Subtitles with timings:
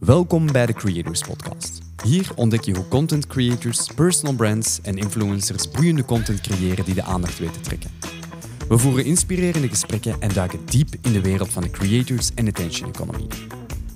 [0.00, 1.78] Welkom bij de Creators Podcast.
[2.04, 7.02] Hier ontdek je hoe content creators, personal brands en influencers boeiende content creëren die de
[7.02, 7.90] aandacht weten te trekken.
[8.68, 12.88] We voeren inspirerende gesprekken en duiken diep in de wereld van de creators en attention
[12.88, 13.26] economy.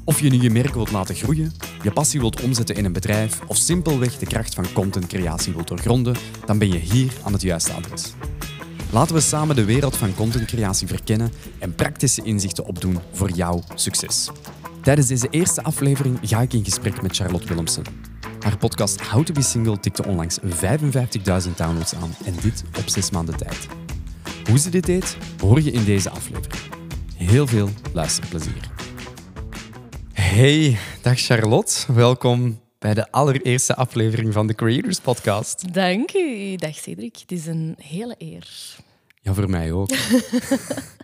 [0.04, 3.40] Of je nu je merk wilt laten groeien, je passie wilt omzetten in een bedrijf
[3.46, 6.16] of simpelweg de kracht van contentcreatie wilt doorgronden,
[6.46, 8.12] dan ben je hier aan het juiste adres.
[8.92, 14.30] Laten we samen de wereld van contentcreatie verkennen en praktische inzichten opdoen voor jouw succes.
[14.84, 17.84] Tijdens deze eerste aflevering ga ik in gesprek met Charlotte Willemsen.
[18.40, 20.48] Haar podcast How to be Single tikte onlangs 55.000
[21.56, 23.66] downloads aan en dit op zes maanden tijd.
[24.48, 26.62] Hoe ze dit deed, hoor je in deze aflevering.
[27.16, 28.70] Heel veel luisterplezier.
[30.12, 31.92] Hey, dag Charlotte.
[31.92, 35.74] Welkom bij de allereerste aflevering van de Creators Podcast.
[35.74, 36.56] Dank u.
[36.56, 37.16] Dag Cedric.
[37.16, 38.48] Het is een hele eer.
[39.20, 39.90] Ja, voor mij ook.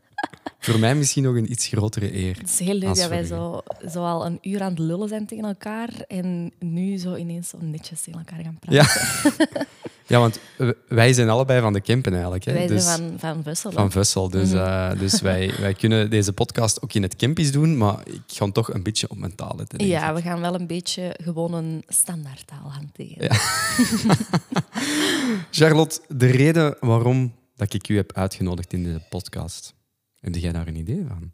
[0.61, 2.37] voor mij misschien nog een iets grotere eer.
[2.39, 5.27] Het is heel leuk dat wij zo, zo al een uur aan het lullen zijn
[5.27, 8.99] tegen elkaar en nu zo ineens zo netjes tegen elkaar gaan praten.
[9.37, 9.65] Ja.
[10.15, 10.41] ja, want
[10.89, 12.45] wij zijn allebei van de Kempen eigenlijk.
[12.45, 12.53] Hè?
[12.53, 13.73] Wij dus, zijn van, van Vussel.
[13.73, 14.31] van Vussel.
[14.31, 18.23] Dus, eh, dus wij, wij kunnen deze podcast ook in het Kempisch doen, maar ik
[18.27, 19.87] ga toch een beetje op mijn taal letten.
[19.87, 20.15] ja, ik.
[20.15, 23.31] we gaan wel een beetje gewoon een standaardtaal hanteren.
[25.51, 29.75] Charlotte, de reden waarom dat ik u heb uitgenodigd in deze podcast,
[30.21, 31.33] heb jij daar een idee van?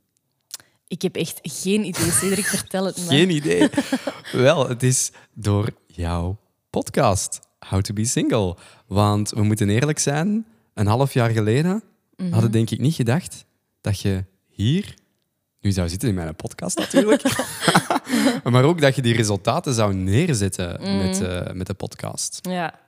[0.89, 3.03] Ik heb echt geen idee, Cedric, vertel het me.
[3.06, 3.69] Geen idee.
[4.33, 6.39] Wel, het is door jouw
[6.70, 8.56] podcast, How to be Single.
[8.87, 11.83] Want we moeten eerlijk zijn, een half jaar geleden
[12.17, 12.33] Mhm.
[12.33, 13.45] hadden denk ik niet gedacht
[13.81, 14.95] dat je hier
[15.61, 17.23] nu zou zitten in mijn podcast natuurlijk.
[18.45, 20.97] maar ook dat je die resultaten zou neerzetten Mhm.
[20.97, 22.39] met, eh, met de podcast.
[22.43, 22.78] Ja.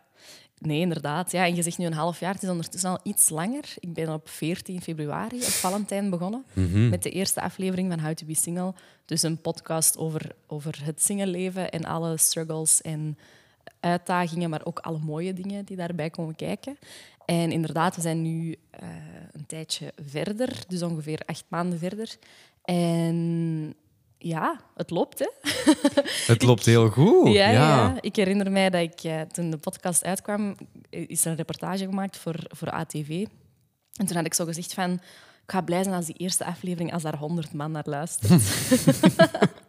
[0.61, 1.33] Nee, inderdaad.
[1.33, 2.35] Ja, en je zegt nu een half jaar.
[2.35, 3.65] Het is ondertussen al iets langer.
[3.79, 6.45] Ik ben op 14 februari, op Valentijn, begonnen.
[6.53, 6.89] Mhm.
[6.89, 8.75] Met de eerste aflevering van How to be Single.
[9.05, 13.19] Dus een podcast over, over het singelleven en alle struggles en
[13.81, 16.79] uitdagingen, maar ook alle mooie dingen die daarbij komen kijken.
[17.25, 18.89] En inderdaad, we zijn nu eh,
[19.33, 22.17] een tijdje verder, dus ongeveer acht maanden verder.
[22.65, 23.75] En
[24.19, 25.29] ja, het loopt, hè?
[26.33, 27.33] Het loopt heel goed.
[27.33, 27.53] Ja, ja.
[27.53, 27.97] ja.
[28.01, 30.57] ik herinner mij dat ik eh, toen de podcast uitkwam,
[30.91, 33.27] eh, is er een reportage gemaakt voor, voor ATV.
[33.97, 36.93] En toen had ik zo gezegd van, ik ga blij zijn als die eerste aflevering,
[36.93, 38.43] als daar 100 man naar luistert.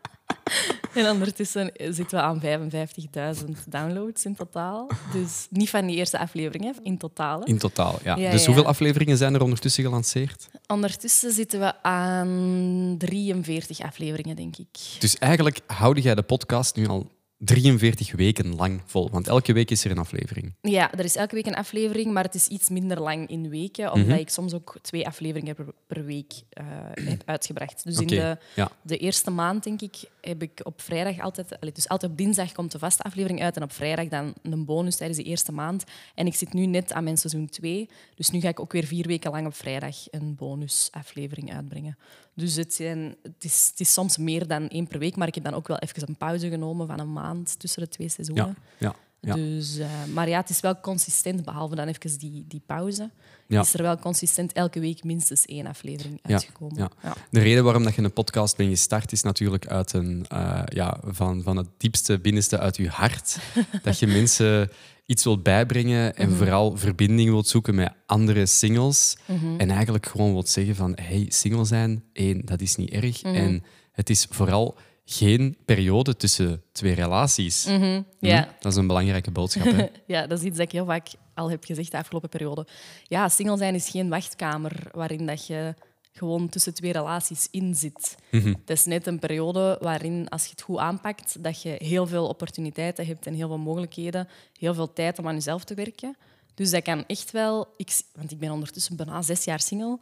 [0.99, 4.89] en ondertussen zitten we aan 55.000 downloads in totaal.
[5.13, 7.39] Dus niet van die eerste aflevering, hè, in totaal.
[7.39, 7.45] hè.
[7.45, 8.15] In totaal, ja.
[8.15, 8.45] Ja, dus ja.
[8.45, 10.47] hoeveel afleveringen zijn er ondertussen gelanceerd?
[10.67, 14.67] Ondertussen zitten we aan 43 afleveringen, denk ik.
[14.99, 17.11] Dus eigenlijk houden jij de podcast nu al
[17.41, 19.09] 43 weken lang vol.
[19.09, 20.53] Want elke week is er een aflevering.
[20.61, 23.91] Ja, er is elke week een aflevering, maar het is iets minder lang in weken,
[23.91, 24.17] omdat Mhm.
[24.19, 27.83] ik soms ook twee afleveringen per, per week eh, heb uitgebracht.
[27.83, 28.71] Dus in de, ja.
[28.81, 31.57] de eerste maand, denk ik, heb ik op vrijdag altijd...
[31.73, 34.95] dus altijd op dinsdag komt de vaste aflevering uit en op vrijdag dan een bonus
[34.95, 35.83] tijdens de eerste maand.
[36.15, 38.85] En ik zit nu net aan mijn seizoen 2, dus nu ga ik ook weer
[38.85, 41.97] vier weken lang op vrijdag een bonusaflevering uitbrengen.
[42.39, 45.35] Dus het, zijn, het, is, het is soms meer dan één per week, maar ik
[45.35, 48.57] heb dan ook wel even een pauze genomen van een maand tussen de twee seizoenen.
[48.77, 49.33] Ja, ja, ja.
[49.33, 53.09] Dus, eh, maar ja, het is wel consistent, behalve dan even die, die pauze.
[53.47, 53.61] Ja.
[53.61, 56.77] Is er wel consistent elke week minstens één aflevering uitgekomen.
[56.77, 56.89] ja.
[57.03, 57.13] Ja.
[57.29, 60.97] De reden waarom dat je een podcast bent gestart is natuurlijk uit een, eh, ja,
[61.03, 63.37] van, van het diepste, binnenste uit je hart.
[63.83, 64.71] dat je mensen
[65.09, 66.21] iets wilt bijbrengen Mhm.
[66.21, 69.17] en vooral verbinding wilt zoeken met andere singles.
[69.25, 69.59] Mhm.
[69.59, 73.23] En eigenlijk gewoon wilt zeggen van, hey, single zijn, één, dat is niet erg.
[73.23, 73.35] Mhm.
[73.35, 77.65] En het is vooral geen periode tussen twee relaties.
[77.65, 78.55] Mhm, Hm, ja.
[78.59, 79.65] Dat is een belangrijke boodschap.
[79.65, 79.85] Hè?
[80.15, 82.67] ja, dat is iets dat ik heel vaak al heb gezegd de afgelopen periode.
[83.03, 85.73] Ja, single zijn is geen wachtkamer waarin dat je
[86.11, 88.15] gewoon tussen twee relaties in zit.
[88.31, 88.47] Mhm.
[88.47, 92.27] Het is net een periode waarin, als je het goed aanpakt, dat je heel veel
[92.27, 94.27] opportuniteiten hebt en heel veel mogelijkheden,
[94.57, 96.17] heel veel tijd om aan jezelf te werken.
[96.53, 97.73] Dus dat kan echt wel...
[97.77, 99.99] Ik, want ik ben ondertussen bijna zes jaar single.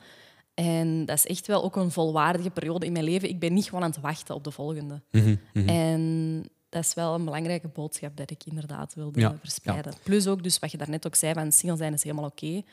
[0.53, 3.29] En dat is echt wel ook een volwaardige periode in mijn leven.
[3.29, 5.01] Ik ben niet gewoon aan het wachten op de volgende.
[5.11, 5.69] Mhm, mhm.
[5.69, 9.93] En dat is wel een belangrijke boodschap dat ik inderdaad wilde Ja, verspreiden.
[10.03, 12.63] Plus ook, dus wat je daarnet ook zei, van single zijn is helemaal oké.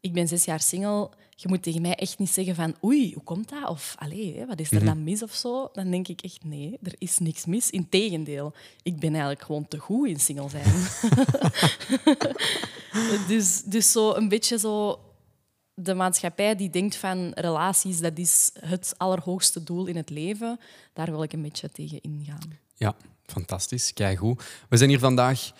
[0.00, 1.10] Ik ben zes jaar single.
[1.36, 3.68] Je moet tegen mij echt niet zeggen van oei, hoe komt dat?
[3.68, 4.80] Of allee, wat is Mhm.
[4.80, 5.68] er dan mis of zo?
[5.72, 7.70] Dan denk ik echt nee, er is niks mis.
[7.70, 8.52] Integendeel,
[8.82, 10.64] ik ben eigenlijk gewoon te goed in single zijn.
[13.28, 15.00] dus, dus zo een beetje zo
[15.74, 20.60] de maatschappij die denkt van relaties, dat is het allerhoogste doel in het leven.
[20.92, 22.58] Daar wil ik een beetje tegen ingaan.
[22.74, 22.96] Ja,
[23.26, 23.92] fantastisch.
[23.92, 24.44] Keigoed.
[24.68, 25.50] We zijn hier vandaag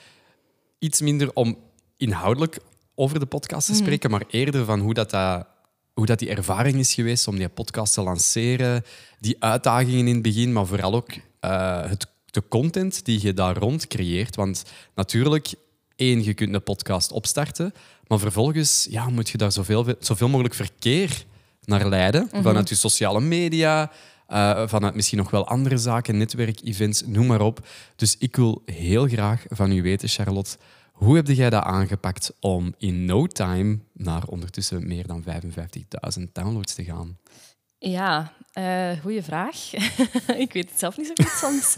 [0.78, 1.56] iets minder om
[1.96, 2.58] inhoudelijk
[2.98, 3.76] over de podcast Mhm.
[3.76, 5.46] te spreken, maar eerder van hoe dat, dat
[5.94, 8.84] hoe dat die ervaring is geweest om die podcast te lanceren,
[9.20, 11.08] die uitdagingen in het begin, maar vooral ook
[11.40, 14.36] eh, het de content die je daar rond creëert.
[14.36, 14.64] Want
[14.94, 15.52] natuurlijk,
[15.96, 17.72] één, je kunt een podcast opstarten,
[18.06, 21.24] maar vervolgens ja, moet je daar zoveel, zoveel mogelijk verkeer
[21.64, 22.28] naar leiden.
[22.42, 23.90] Vanuit je sociale media,
[24.28, 27.66] uh, vanuit misschien nog wel andere zaken, netwerk, events, noem maar op.
[27.96, 30.56] Dus ik wil heel graag van u weten, Charlotte,
[30.98, 35.24] hoe heb jij dat aangepakt om in no time naar ondertussen meer dan
[36.18, 37.18] 55.000 downloads te gaan?
[37.78, 39.72] Ja, uh, goede vraag.
[40.44, 41.74] ik weet het zelf niet zo goed soms.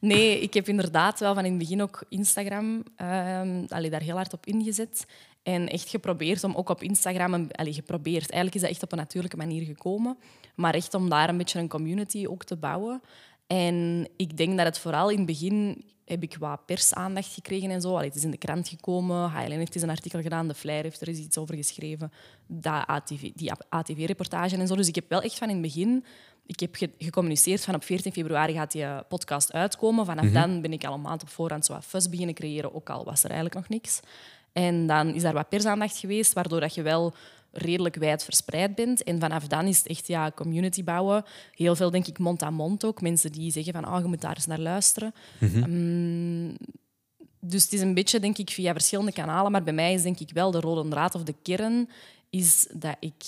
[0.00, 4.32] Nee, ik heb inderdaad wel van in het begin ook Instagram uh, daar heel hard
[4.32, 5.06] op ingezet.
[5.42, 7.48] En echt geprobeerd om ook op Instagram...
[7.50, 8.30] Allee, geprobeerd.
[8.30, 10.18] Eigenlijk is dat echt op een natuurlijke manier gekomen.
[10.54, 13.02] Maar echt om daar een beetje een community ook te bouwen.
[13.46, 17.80] En ik denk dat het vooral in het begin heb ik wat persaandacht gekregen en
[17.80, 17.94] zo.
[17.94, 19.30] Allee, het is in de krant gekomen.
[19.30, 20.48] HLN heeft eens een artikel gedaan.
[20.48, 22.12] De Flyer heeft er eens iets over geschreven.
[22.46, 24.76] Dat ATV, die ATV-reportage en zo.
[24.76, 26.04] Dus ik heb wel echt van in het begin...
[26.46, 30.06] Ik heb gecommuniceerd van op 14 februari gaat die eh, podcast uitkomen.
[30.06, 30.34] Vanaf mhm.
[30.34, 32.74] dan ben ik al een maand op voorhand zo wat fuzz beginnen creëren.
[32.74, 34.00] Ook al was er eigenlijk nog niks.
[34.52, 37.14] En dan is daar wat persaandacht geweest, waardoor dat je wel
[37.52, 39.02] redelijk wijd verspreid bent.
[39.02, 41.24] En vanaf dan is het echt ja, community bouwen.
[41.54, 43.00] Heel veel, denk ik, mond aan mond ook.
[43.00, 45.14] Mensen die zeggen van, oh, je moet daar eens naar luisteren.
[45.38, 45.62] Mhm.
[45.62, 46.54] Ehm,
[47.40, 49.52] dus het is een beetje, denk ik, via verschillende kanalen.
[49.52, 51.88] Maar bij mij is denk ik wel de rode draad of de kern
[52.30, 53.24] is dat ik,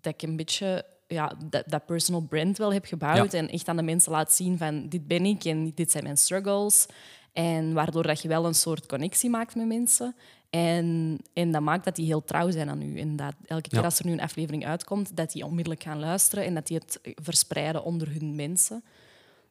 [0.00, 3.34] dat ik een beetje ja, dat, dat personal brand wel heb gebouwd.
[3.34, 6.16] En echt aan de mensen laat zien van, dit ben ik en dit zijn mijn
[6.16, 6.86] struggles.
[7.32, 10.14] En waardoor dat je wel een soort connectie maakt met mensen.
[10.54, 12.98] En, en dat maakt dat die heel trouw zijn aan u.
[12.98, 16.44] En dat elke keer als er nu een aflevering uitkomt, dat die onmiddellijk gaan luisteren
[16.44, 18.84] en dat die het verspreiden onder hun mensen.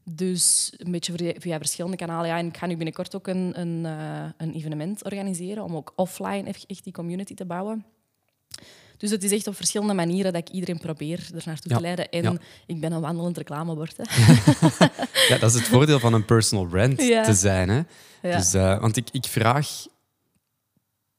[0.03, 2.27] Dus een beetje via verschillende kanalen.
[2.29, 5.93] Ja, en ik ga nu binnenkort ook een, een, uh, een evenement organiseren om ook
[5.95, 7.85] offline echt die community te bouwen.
[8.97, 12.09] Dus het is echt op verschillende manieren dat ik iedereen probeer er naartoe te leiden.
[12.09, 13.97] En ik ben een wandelend reclamebord.
[13.97, 14.03] Hè.
[15.33, 17.69] ja, dat is het voordeel van een personal brand te zijn.
[17.69, 17.81] Hè.
[18.21, 19.85] Dus, uh, want ik, ik vraag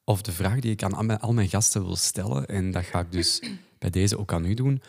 [0.05, 3.13] of de vraag die ik aan al mijn gasten wil stellen, en dat ga ik
[3.13, 3.43] dus
[3.79, 4.83] bij deze ook aan u doen.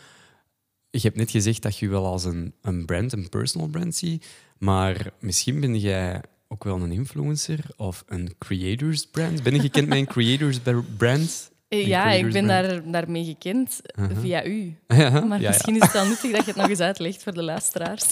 [0.90, 4.26] Je hebt net gezegd dat je wel als een, een brand, een personal brand ziet,
[4.58, 9.42] maar misschien ben jij ook wel een influencer of een creators brand.
[9.42, 10.60] Ben je gekend met een creators
[10.96, 11.50] brand?
[11.68, 13.80] Ja, ik ben daar, daarmee gekend
[14.20, 14.76] via u.
[15.28, 18.06] maar misschien is het wel nuttig dat je het nog eens uitlegt voor de luisteraars.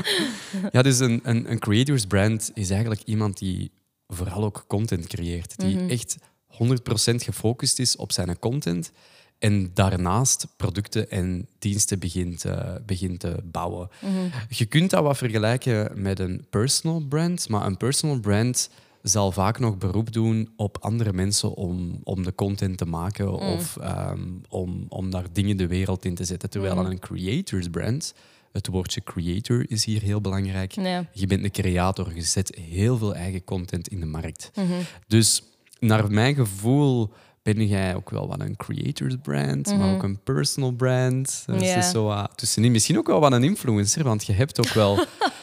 [0.72, 3.70] ja, dus een, een, een creators brand is eigenlijk iemand die
[4.10, 5.58] vooral ook content creëert.
[5.58, 5.88] Die mhm.
[5.88, 6.16] echt
[6.50, 8.92] 100% gefocust is op zijn content.
[9.38, 13.88] En daarnaast producten en diensten begint, uh, begint te bouwen.
[14.00, 14.12] Mhm.
[14.48, 18.70] Je kunt dat wat vergelijken met een personal brand, maar een personal brand
[19.02, 23.34] zal vaak nog beroep doen op andere mensen om, om de content te maken mhm.
[23.34, 26.50] of ehm, om, om daar dingen de wereld in te zetten.
[26.50, 26.84] Terwijl mm.
[26.84, 28.14] een creators brand
[28.52, 30.72] het woordje creator is hier heel belangrijk.
[31.12, 34.50] Je bent een creator, je zet heel veel eigen content in de markt.
[34.54, 34.72] Mhm.
[35.06, 35.42] Dus
[35.78, 37.10] naar mijn gevoel
[37.42, 39.94] ben jij ook wel wat een creators brand, maar mhm.
[39.94, 41.42] ook een personal brand.
[41.46, 41.78] Dus yeah.
[41.78, 42.72] is zo uh, tussenin.
[42.72, 45.04] Misschien ook wel wat een influencer, want je hebt ook wel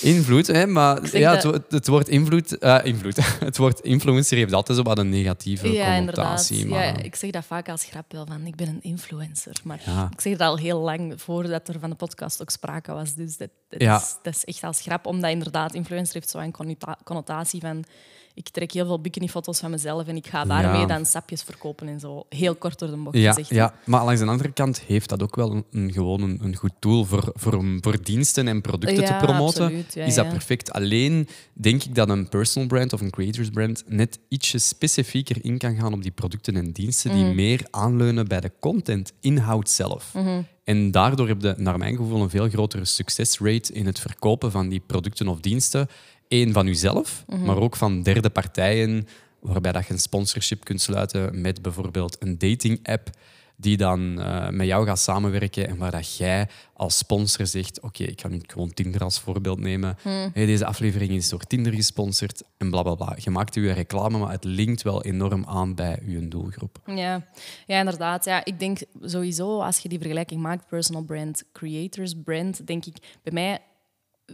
[0.00, 0.46] invloed.
[0.46, 3.16] Hè, maar ja, het, het, woord invloed, uh, invloed.
[3.44, 6.66] het woord influencer heeft altijd zo wat een negatieve ja, connotatie.
[6.66, 6.86] Maar...
[6.86, 9.56] Ja, ik zeg dat vaak als grap wel, van ik ben een influencer.
[9.64, 13.14] Maar ik zeg dat al heel lang voordat er van de podcast ook sprake was.
[13.14, 17.60] Dus dat, dat, is, dat is echt als grap, omdat inderdaad influencer heeft zo'n connotatie
[17.60, 17.84] van
[18.34, 22.00] ik trek heel veel bikinifoto's van mezelf en ik ga daarmee dan sapjes verkopen en
[22.00, 22.26] zo.
[22.28, 23.48] Heel kort door de bocht ja, gezegd.
[23.48, 26.72] Ja, maar langs de andere kant heeft dat ook wel een, gewoon een, een, goed
[26.78, 29.84] tool voor, voor, voor diensten en producten te promoten.
[29.94, 30.72] is dat perfect.
[30.72, 35.58] Alleen denk ik dat een personal brand of een creators brand net ietsje specifieker in
[35.58, 37.34] kan gaan op die producten en diensten die mhm.
[37.34, 40.14] meer aanleunen bij de content, inhoud zelf.
[40.14, 40.40] Mhm.
[40.64, 44.68] En daardoor heb je, naar mijn gevoel, een veel grotere succesrate in het verkopen van
[44.68, 45.88] die producten of diensten
[46.32, 49.06] één van uzelf, mm maar ook van derde partijen,
[49.40, 53.10] waarbij dat je een sponsorship kunt sluiten met bijvoorbeeld een dating-app
[53.56, 58.04] die dan uh, met jou gaat samenwerken en waar dat jij als sponsor zegt, oké,
[58.04, 59.96] ik ga nu gewoon Tinder als voorbeeld nemen.
[60.04, 60.30] Mm.
[60.32, 63.04] Hey, deze aflevering is door Tinder gesponsord en blablabla.
[63.04, 63.24] Bla, bla.
[63.24, 66.78] Je maakt je reclame, maar het linkt wel enorm aan bij je doelgroep.
[66.86, 67.24] Ja.
[67.66, 68.24] ja, inderdaad.
[68.24, 72.96] Ja, ik denk sowieso, als je die vergelijking maakt, personal brand, creators brand, denk ik,
[73.22, 73.60] bij mij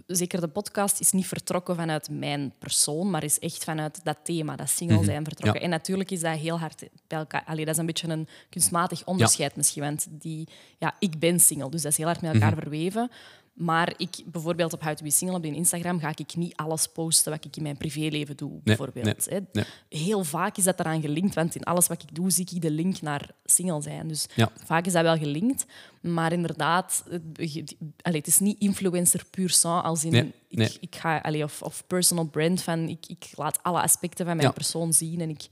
[0.07, 4.57] zeker de podcast is niet vertrokken vanuit mijn persoon, maar is echt vanuit dat thema,
[4.57, 5.04] dat single mhm.
[5.04, 5.62] zijn, vertrokken.
[5.62, 7.45] En natuurlijk is dat heel hard bij elkaar.
[7.47, 11.71] Allee, dat is een beetje een kunstmatig onderscheid misschien, want die, ja, ik ben single,
[11.71, 12.61] dus dat is heel hard met elkaar mhm.
[12.61, 13.11] verweven.
[13.59, 17.33] Maar ik, bijvoorbeeld op How to Be Single op Instagram ga ik niet alles posten
[17.33, 19.05] wat ik in mijn privéleven doe, bijvoorbeeld.
[19.31, 19.47] nee, hè.
[19.53, 19.65] nee.
[20.03, 22.71] Heel vaak is dat eraan gelinkt, want in alles wat ik doe zie ik de
[22.71, 24.09] link naar single zijn.
[24.09, 24.50] Dus Ja.
[24.65, 25.65] vaak is dat wel gelinkt.
[26.00, 31.19] Maar inderdaad, het, allee, het is niet influencer puur sang, als in ik, ik ga,
[31.19, 34.55] allee, of, of personal brand van ik, ik laat alle aspecten van mijn Ja.
[34.55, 35.49] persoon zien en ik...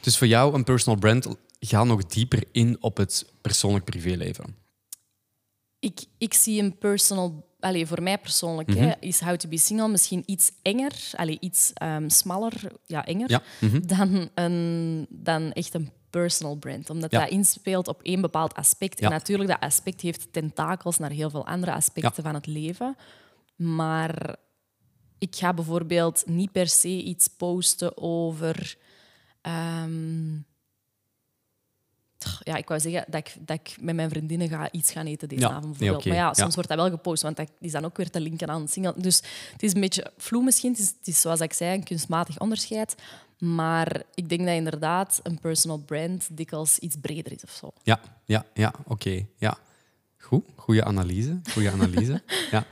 [0.00, 1.26] Dus voor jou, een personal brand,
[1.60, 4.56] ga nog dieper in op het persoonlijk privéleven.
[5.86, 7.44] Ik, ik zie een personal...
[7.60, 8.78] Allee, voor mij persoonlijk Mhm.
[8.78, 12.52] hè, is How to Be Single misschien iets enger, allee, iets ehm, smaller,
[12.86, 13.42] ja, enger, Ja.
[13.60, 13.86] mhm.
[13.86, 16.90] dan, een, dan echt een personal brand.
[16.90, 17.20] Omdat Ja.
[17.20, 19.00] dat inspeelt op één bepaald aspect.
[19.00, 19.06] Ja.
[19.06, 22.96] En natuurlijk, dat aspect heeft tentakels naar heel veel andere aspecten van het leven.
[23.56, 24.36] Maar
[25.18, 28.76] ik ga bijvoorbeeld niet per se iets posten over...
[29.40, 30.34] ehm,
[32.42, 35.28] ja, ik wou zeggen dat ik, dat ik met mijn vriendinnen ga iets gaan eten
[35.28, 35.78] deze Ja, avond.
[35.78, 36.34] nee, Maar ja, ja.
[36.34, 38.94] soms wordt dat wel gepost, want dat is dan ook weer te linken aan single.
[38.96, 40.70] Dus het is een beetje vloe misschien.
[40.70, 42.94] Het is, het is zoals ik zei, een kunstmatig onderscheid.
[43.38, 47.72] Maar ik denk dat inderdaad een personal brand dikwijls iets breder is of zo.
[47.82, 49.26] Ja, ja, ja, oké.
[49.36, 49.58] ja.
[50.18, 51.40] Goed, goede analyse.
[51.52, 52.22] Goede analyse.
[52.50, 52.66] ja.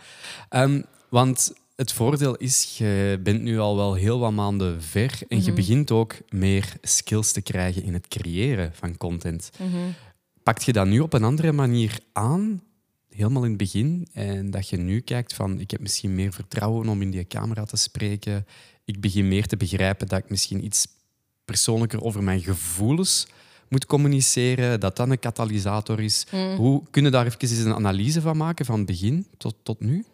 [0.48, 5.44] Ehm, want het voordeel is, je bent nu al wel heel wat maanden ver en
[5.44, 9.50] je begint ook meer skills te krijgen in het creëren van content.
[10.42, 12.62] Pakt je dat nu op een andere manier aan,
[13.08, 16.88] helemaal in het begin, en dat je nu kijkt van, ik heb misschien meer vertrouwen
[16.88, 18.46] om in die camera te spreken,
[18.84, 20.86] ik begin meer te begrijpen dat ik misschien iets
[21.44, 23.26] persoonlijker over mijn gevoelens
[23.68, 26.26] moet communiceren, dat dat een katalysator is.
[26.56, 30.04] Hoe kunnen daar even eens een analyse van maken, van begin tot, tot nu?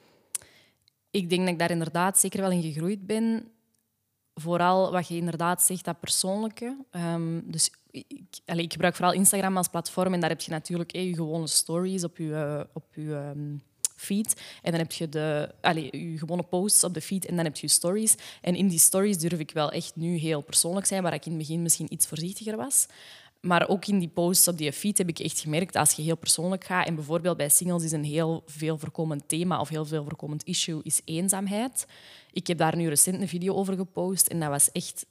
[1.11, 3.53] Ik denk dat ik daar inderdaad zeker wel in gegroeid ben.
[4.35, 6.77] Vooral wat je inderdaad zegt, dat persoonlijke.
[6.91, 11.15] Ehm, dus ik, ik gebruik vooral Instagram als platform en daar heb je natuurlijk je
[11.15, 13.57] gewone stories op je, eh, op je ehm,
[13.97, 14.41] feed.
[14.63, 17.57] En dan heb je de, allee, je gewone posts op de feed en dan heb
[17.57, 18.15] je stories.
[18.41, 21.33] En in die stories durf ik wel echt nu heel persoonlijk zijn, waar ik in
[21.33, 22.87] het begin misschien iets voorzichtiger was.
[23.41, 26.17] Maar ook in die posts op die feed heb ik echt gemerkt, als je heel
[26.17, 30.03] persoonlijk gaat, en bijvoorbeeld bij singles is een heel veel voorkomend thema of heel veel
[30.03, 31.87] voorkomend issue, is eenzaamheid.
[32.33, 35.07] Ik heb daar nu recent een video over gepost en dat was echt...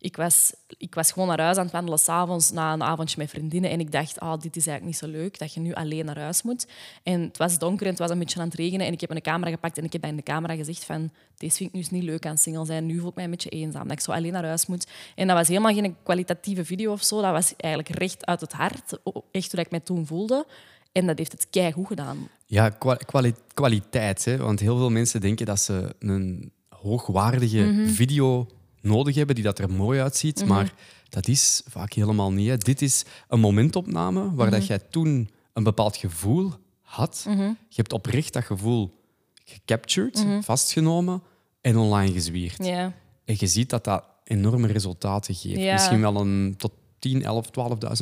[0.00, 3.30] Ik was, ik was gewoon naar huis aan het wandelen s'avonds na een avondje met
[3.30, 6.04] vriendinnen en ik dacht, ah, dit is eigenlijk niet zo leuk, dat je nu alleen
[6.04, 6.66] naar huis moet.
[7.02, 9.10] En het was donker en het was een beetje aan het regenen en ik heb
[9.10, 11.90] een camera gepakt en ik heb bij in de camera gezegd van, deze vind ik
[11.90, 14.00] nu niet leuk aan single zijn, nu voel ik mij een beetje eenzaam, dat ik
[14.00, 14.86] zo alleen naar huis moet.
[15.14, 18.52] En dat was helemaal geen kwalitatieve video of zo, dat was eigenlijk recht uit het
[18.52, 18.98] hart,
[19.30, 20.46] echt hoe ik mij toen voelde.
[20.92, 22.28] En dat heeft het keigoed gedaan.
[22.46, 24.24] Ja, kwa- kwali- kwaliteit.
[24.24, 24.36] Hè?
[24.36, 28.46] Want heel veel mensen denken dat ze een hoogwaardige video
[28.88, 30.46] nodig hebben die dat er mooi uitziet.
[30.46, 30.72] Maar
[31.08, 32.48] dat is vaak helemaal niet.
[32.48, 32.56] Hè.
[32.56, 36.52] Dit is een momentopname waar dat jij toen een bepaald gevoel
[36.82, 37.26] had.
[37.68, 38.96] Je hebt oprecht dat gevoel
[39.44, 41.22] gecaptured, vastgenomen
[41.60, 42.60] en online gezwierd.
[42.66, 42.94] En
[43.38, 45.72] je ziet dat dat enorme resultaten geeft.
[45.72, 47.46] Misschien wel een tot 10, 11,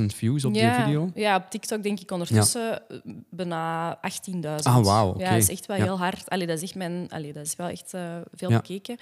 [0.00, 1.10] 12.000 views op die video.
[1.14, 2.96] Ja, op TikTok denk ik ondertussen eh,
[3.30, 3.98] bijna
[4.32, 4.40] 18.000.
[4.62, 5.14] Ah, wauw.
[5.18, 5.82] Ja, dat is echt wel Ja.
[5.82, 6.28] heel hard.
[6.28, 8.96] Allee, dat, is echt mijn, allee, dat is wel echt eh, veel bekeken.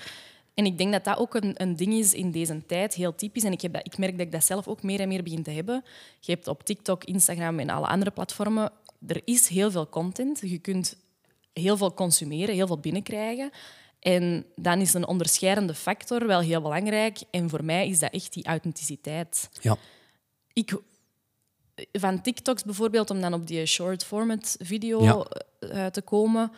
[0.55, 3.45] En ik denk dat dat ook een, een ding is in deze tijd, heel typisch.
[3.45, 5.43] En ik, heb dat, ik merk dat ik dat zelf ook meer en meer begin
[5.43, 5.85] te hebben.
[6.21, 8.73] Je hebt op TikTok, Instagram en alle andere platformen...
[9.07, 10.41] Er is heel veel content.
[10.41, 10.97] Je kunt
[11.53, 13.51] heel veel consumeren, heel veel binnenkrijgen.
[14.01, 17.19] En dan is een onderscheidende factor wel heel belangrijk.
[17.31, 19.77] En voor mij is dat echt die authenticiteit Ja.
[20.53, 20.79] ik,
[21.93, 25.25] van TikToks bijvoorbeeld, om dan op die short format video Ja.
[25.69, 26.53] eh, te komen.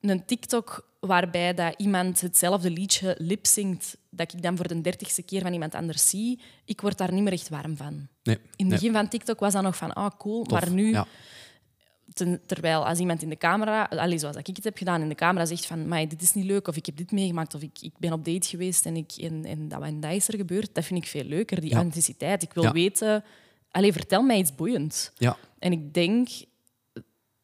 [0.00, 5.40] Een TikTok waarbij dat iemand hetzelfde liedje lipzingt, dat ik dan voor de dertigste keer
[5.42, 7.94] van iemand anders zie, ik word daar niet meer echt warm van.
[8.22, 8.36] Nee.
[8.36, 8.68] In het nee.
[8.68, 10.60] begin van TikTok was dat nog van, ah cool, Tof.
[10.60, 11.06] maar nu, Ja.
[12.14, 15.14] ten- terwijl als iemand in de camera, allez, zoals ik het heb gedaan, in de
[15.14, 17.78] camera zegt van, maar dit is niet leuk, of ik heb dit meegemaakt, of ik,
[17.80, 20.74] ik ben op date geweest en, ik, en, en, dat, en dat is er gebeurd,
[20.74, 21.74] dat vind ik veel leuker, die Ja.
[21.76, 22.42] authenticiteit.
[22.42, 22.72] Ik wil Ja.
[22.72, 23.24] weten,
[23.70, 25.10] allez, vertel mij iets boeiends.
[25.16, 25.36] Ja.
[25.58, 26.28] En ik denk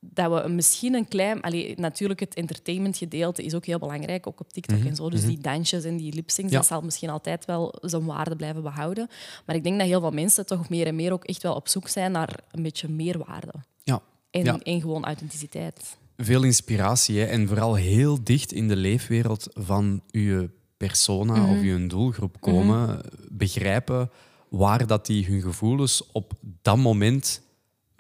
[0.05, 1.41] dat we misschien een klein...
[1.41, 5.11] Allee, natuurlijk, het entertainmentgedeelte is ook heel belangrijk, ook op TikTok en zo.
[5.11, 6.57] Dus die dansjes en die lipsyncs, Mhm, Ja.
[6.59, 9.09] dat zal misschien altijd wel zijn waarde blijven behouden.
[9.47, 11.69] Maar ik denk dat heel veel mensen toch meer en meer ook echt wel op
[11.69, 13.53] zoek zijn naar een beetje meerwaarde.
[13.83, 14.01] Ja.
[14.31, 14.59] En, Ja.
[14.59, 15.97] en gewoon authenticiteit.
[16.17, 17.25] Veel inspiratie hè?
[17.25, 23.01] en vooral heel dicht in de leefwereld van uw persona of uw doelgroep komen.
[23.29, 24.11] Begrijpen
[24.49, 26.33] waar dat die hun gevoelens op
[26.63, 27.42] dat moment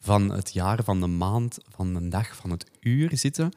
[0.02, 3.52] van het jaar, van de maand, van de dag, van het uur zitten.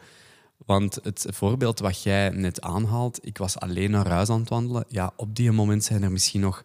[0.66, 4.86] Want het voorbeeld wat jij net aanhaalt, ik was alleen naar huis aan het wandelen.
[4.88, 6.62] Ja, op die moment zijn er misschien nog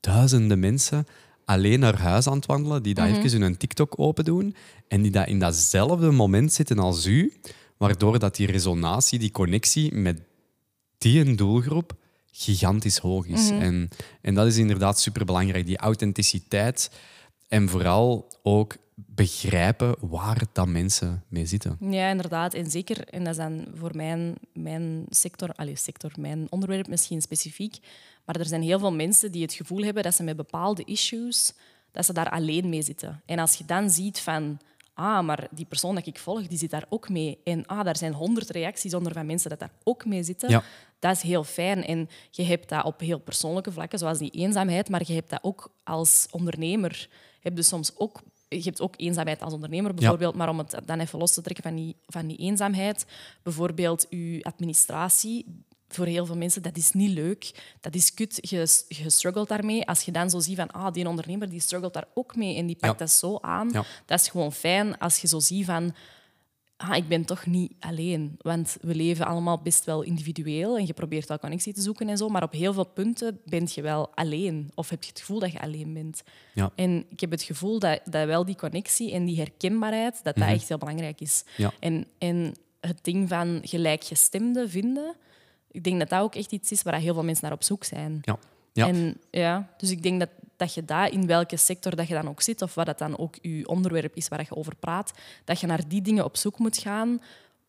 [0.00, 1.06] duizenden mensen
[1.44, 4.54] alleen naar huis aan het wandelen, die dat even hun TikTok open doen
[4.88, 7.32] en die dat in datzelfde moment zitten als u,
[7.76, 10.20] waardoor dat die resonatie, die connectie met
[10.98, 11.96] die een doelgroep
[12.32, 13.50] gigantisch hoog is.
[13.50, 13.88] en,
[14.20, 16.90] en dat is inderdaad superbelangrijk, die authenticiteit
[17.48, 18.76] en vooral ook
[19.06, 21.76] begrijpen waar dat mensen mee zitten.
[21.80, 22.54] Ja, inderdaad.
[22.54, 27.20] En zeker, en dat is dan voor mijn, mijn sector, allez, sector, mijn onderwerp misschien
[27.20, 27.78] specifiek,
[28.24, 31.54] maar er zijn heel veel mensen die het gevoel hebben dat ze met bepaalde issues,
[31.90, 33.22] dat ze daar alleen mee zitten.
[33.26, 34.58] En als je dan ziet van,
[34.94, 37.38] ah, maar die persoon dat ik volg, die zit daar ook mee.
[37.44, 40.50] En ah, daar zijn honderd reacties onder van mensen dat daar ook mee zitten.
[40.50, 40.62] Ja.
[40.98, 41.84] Dat is heel fijn.
[41.84, 45.42] En je hebt dat op heel persoonlijke vlakken, zoals die eenzaamheid, maar je hebt dat
[45.42, 47.08] ook als ondernemer.
[47.10, 48.20] Je hebt dus soms ook
[48.56, 51.64] je hebt ook eenzaamheid als ondernemer bijvoorbeeld, maar om het dan even los te trekken
[51.64, 53.06] van die, van die eenzaamheid,
[53.42, 57.74] bijvoorbeeld je administratie, voor heel veel mensen, dat is niet leuk.
[57.80, 58.38] Dat is kut.
[58.40, 59.86] Je, je struggelt daarmee.
[59.86, 62.66] Als je dan zo ziet van, ah, die ondernemer die struggelt daar ook mee en
[62.66, 62.98] die pakt Ja.
[62.98, 63.68] dat zo aan.
[63.72, 63.84] Ja.
[64.06, 65.94] Dat is gewoon fijn als je zo ziet van,
[66.80, 68.34] ah, ik ben toch niet alleen.
[68.38, 72.16] Want we leven allemaal best wel individueel en je probeert wel connectie te zoeken en
[72.16, 74.70] zo, maar op heel veel punten ben je wel alleen.
[74.74, 76.22] Of heb je het gevoel dat je alleen bent.
[76.54, 76.72] Ja.
[76.74, 80.48] En ik heb het gevoel dat, dat wel die connectie en die herkenbaarheid, dat dat
[80.48, 81.44] echt heel belangrijk is.
[81.46, 81.62] Mhm.
[81.62, 81.72] Ja.
[81.80, 85.14] En, en het ding van gelijkgestemden vinden,
[85.70, 87.84] ik denk dat dat ook echt iets is waar heel veel mensen naar op zoek
[87.84, 88.18] zijn.
[88.22, 88.38] Ja.
[88.72, 88.88] Ja.
[88.88, 90.28] En, ja, dus ik denk dat,
[90.60, 93.18] dat je daar, in welke sector dat je dan ook zit, of wat dat dan
[93.18, 95.12] ook je onderwerp is waar je over praat,
[95.44, 97.20] dat je naar die dingen op zoek moet gaan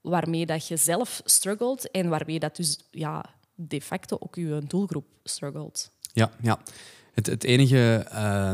[0.02, 5.06] waarmee dat je zelf struggelt en waarmee dat dus ja, de facto ook je doelgroep
[5.24, 5.92] struggelt.
[6.14, 6.60] Ja, ja.
[7.14, 8.06] Het, het enige...
[8.10, 8.54] eh,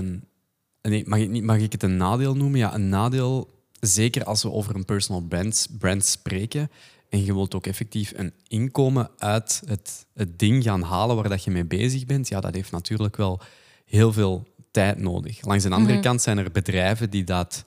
[0.82, 2.60] nee, mag, ik, niet, mag ik het een nadeel noemen?
[2.60, 6.72] Ja, een nadeel, zeker als we over een personal brand, brand spreken
[7.10, 11.44] en je wilt ook effectief een inkomen uit het, het ding gaan halen waar dat
[11.44, 13.42] je mee bezig bent, ja, dat heeft natuurlijk wel
[13.90, 15.46] heel veel tijd nodig.
[15.46, 17.64] Langs de andere kant zijn er bedrijven die dat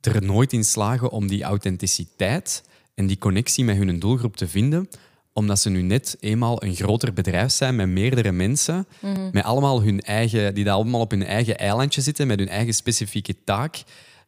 [0.00, 2.62] er nooit in slagen om die authenticiteit
[2.94, 4.88] en die connectie met hun doelgroep te vinden,
[5.32, 8.86] omdat ze nu net eenmaal een groter bedrijf zijn met meerdere mensen,
[9.32, 12.74] met allemaal hun eigen, die daar allemaal op hun eigen eilandje zitten, met hun eigen
[12.74, 13.82] specifieke taak,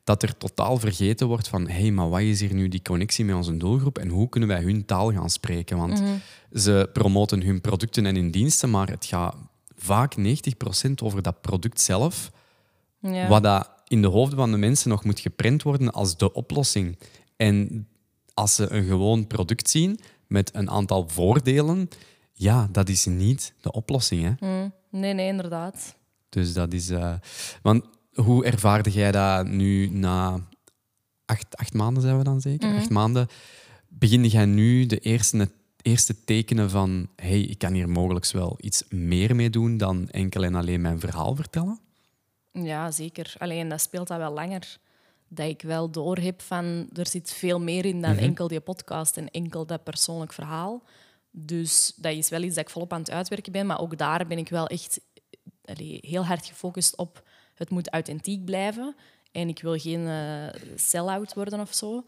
[0.04, 3.24] dat er totaal vergeten wordt van hé, hey, maar wat is hier nu die connectie
[3.24, 5.76] met onze doelgroep en hoe kunnen wij hun taal gaan spreken?
[5.76, 6.02] Want
[6.52, 9.36] ze promoten hun producten en hun diensten, maar het gaat
[9.76, 12.30] vaak 90% over dat product zelf,
[13.00, 13.28] Ja.
[13.28, 16.98] wat dat in de hoofden van de mensen nog moet geprint worden als de oplossing.
[17.36, 17.88] En
[18.34, 21.88] als ze een gewoon product zien met een aantal voordelen,
[22.32, 24.22] ja, dat is niet de oplossing.
[24.22, 24.46] Hè?
[24.62, 25.94] Mm, nee, nee, inderdaad.
[26.28, 26.90] Dus dat is.
[26.90, 27.14] eh,
[27.62, 30.40] want hoe ervaarde jij dat nu na
[31.26, 32.76] acht, acht maanden, zijn we dan zeker?
[32.76, 33.26] Acht maanden.
[33.88, 35.50] Begin jij nu de eerste,
[35.86, 40.44] eerste tekenen van: hey, ik kan hier mogelijk wel iets meer mee doen dan enkel
[40.44, 41.80] en alleen mijn verhaal vertellen?
[42.52, 43.34] Ja, zeker.
[43.38, 44.78] Alleen dat speelt dat wel langer.
[45.28, 49.30] Dat ik wel doorheb van er zit veel meer in dan enkel die podcast en
[49.30, 50.82] enkel dat persoonlijk verhaal.
[51.30, 53.66] Dus dat is wel iets dat ik volop aan het uitwerken ben.
[53.66, 55.00] Maar ook daar ben ik wel echt
[55.64, 58.96] allee, heel hard gefocust op het moet authentiek blijven.
[59.32, 62.04] En ik wil geen eh, sell-out worden of zo.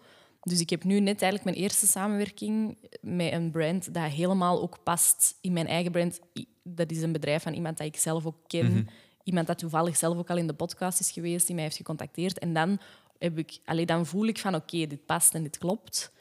[0.49, 4.83] Dus ik heb nu net eigenlijk mijn eerste samenwerking met een brand dat helemaal ook
[4.83, 6.21] past in mijn eigen brand.
[6.63, 8.89] Dat is een bedrijf van iemand dat ik zelf ook ken.
[9.23, 12.39] Iemand dat toevallig zelf ook al in de podcast is geweest, die mij heeft gecontacteerd.
[12.39, 12.79] En dan,
[13.19, 16.13] heb ik, allee, dan voel ik van oké, dit past en dit klopt.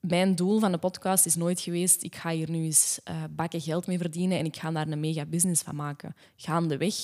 [0.00, 3.60] Mijn doel van de podcast is nooit geweest, ik ga hier nu eens eh, bakken
[3.60, 6.14] geld mee verdienen en ik ga daar een mega business van maken.
[6.36, 6.94] Gaandeweg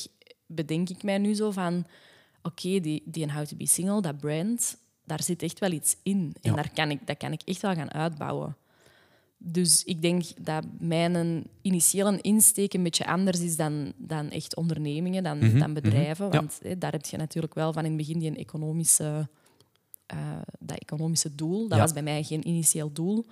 [0.46, 1.87] bedenk ik mij nu zo van,
[2.42, 5.96] oké, die, die een How to Be Single, dat brand, daar zit echt wel iets
[6.02, 6.34] in.
[6.42, 6.56] En Ja.
[6.56, 8.56] daar kan ik, dat kan ik echt wel gaan uitbouwen.
[9.40, 15.22] Dus ik denk dat mijn initiële insteek een beetje anders is dan, dan echt ondernemingen,
[15.22, 16.26] dan, dan bedrijven.
[16.28, 16.36] Mhm.
[16.36, 19.28] Want daar heb je natuurlijk wel van in het begin die economische,
[20.06, 20.18] eh,
[20.58, 21.60] dat economische doel.
[21.68, 21.84] Dat Ja.
[21.84, 23.24] was bij mij geen initieel doel.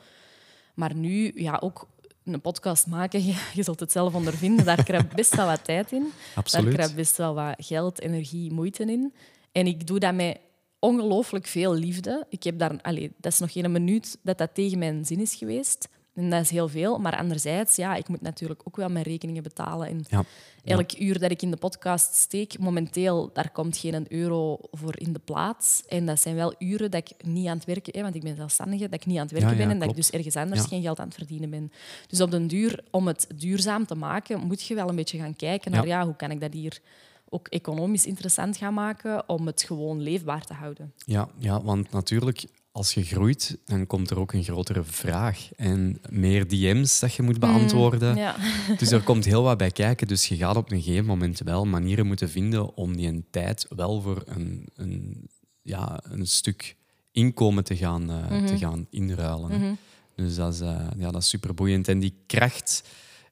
[0.75, 1.89] Maar nu, ja, ook
[2.25, 5.93] een podcast maken, je, je zult het zelf ondervinden, daar krijg best wel wat tijd
[5.93, 6.07] in.
[6.35, 6.65] Absoluut.
[6.67, 9.15] Daar krijg best wel wat geld, energie, moeite in.
[9.53, 10.39] En ik doe dat met
[10.79, 12.27] ongelooflijk veel liefde.
[12.29, 15.35] Ik heb daar, allee, dat is nog geen minuut dat dat tegen mijn zin is
[15.35, 15.89] geweest.
[16.15, 16.99] En dat is heel veel.
[16.99, 19.89] Maar anderzijds, ja, ik moet natuurlijk ook wel mijn rekeningen betalen.
[19.89, 20.25] En Ja.
[20.65, 25.13] elk uur dat ik in de podcast steek, momenteel, daar komt geen euro voor in
[25.13, 25.83] de plaats.
[25.87, 28.37] En dat zijn wel uren dat ik niet aan het werken ben, want ik ben
[28.37, 30.67] zelfstandige, dat ik niet aan het werken Ja, ben en dat ik dus ergens anders
[30.67, 31.73] geen geld aan het verdienen ben.
[32.09, 35.37] Dus op den duur, om het duurzaam te maken, moet je wel een beetje gaan
[35.37, 36.81] kijken naar ja, hoe kan ik dat hier
[37.29, 40.93] ook economisch interessant gaan maken om het gewoon leefbaar te houden.
[41.07, 45.49] Ja, ja, want natuurlijk, als je groeit, dan komt er ook een grotere vraag.
[45.57, 48.17] En meer DM's dat je moet beantwoorden.
[48.17, 48.37] Ja.
[48.79, 50.07] Dus er komt heel wat bij kijken.
[50.07, 53.67] Dus je gaat op een gegeven moment wel manieren moeten vinden om die een tijd
[53.77, 55.29] wel voor een, een,
[55.63, 56.77] ja, een stuk
[57.13, 58.47] inkomen te gaan, eh, Mhm.
[58.47, 59.51] te gaan inruilen.
[59.51, 59.73] hè.
[60.17, 61.89] Dus dat is, eh, ja, dat is super boeiend.
[61.89, 62.83] En die kracht,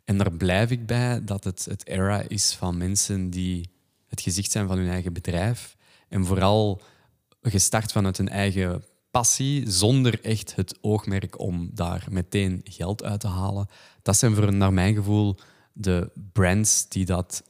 [0.05, 3.69] en daar blijf ik bij, dat het het era is van mensen die
[4.15, 5.77] het gezicht zijn van hun eigen bedrijf.
[6.09, 6.83] En vooral
[7.43, 13.29] gestart vanuit hun eigen passie, zonder echt het oogmerk om daar meteen geld uit te
[13.29, 13.69] halen.
[14.03, 15.37] Dat zijn voor, naar mijn gevoel
[15.73, 17.43] de brands die dat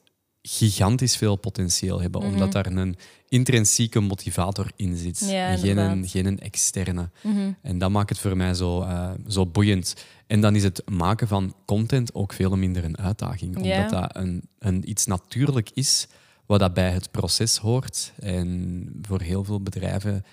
[0.42, 2.96] gigantisch veel potentieel hebben, omdat daar een
[3.28, 5.30] intrinsieke motivator in zit Mhm.
[5.30, 6.10] Ja, en geen, een, inderdaad.
[6.10, 7.10] geen een externe.
[7.22, 7.52] Mhm.
[7.62, 9.94] En dat maakt het voor mij zo, eh, zo boeiend.
[10.26, 14.48] En dan is het maken van content ook veel minder een uitdaging, omdat dat een,
[14.58, 16.08] een, iets natuurlijk is
[16.46, 18.12] wat dat bij het proces hoort.
[18.18, 20.24] En voor heel veel bedrijven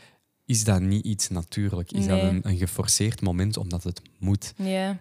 [0.46, 1.92] is dat niet iets natuurlijk.
[1.92, 4.54] Is dat een, een geforceerd moment omdat het moet.
[4.56, 4.98] Ja.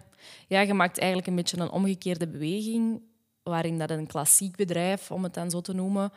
[0.47, 3.01] ja, je maakt eigenlijk een beetje een omgekeerde beweging,
[3.43, 6.11] waarin dat een klassiek bedrijf, om het dan zo te noemen,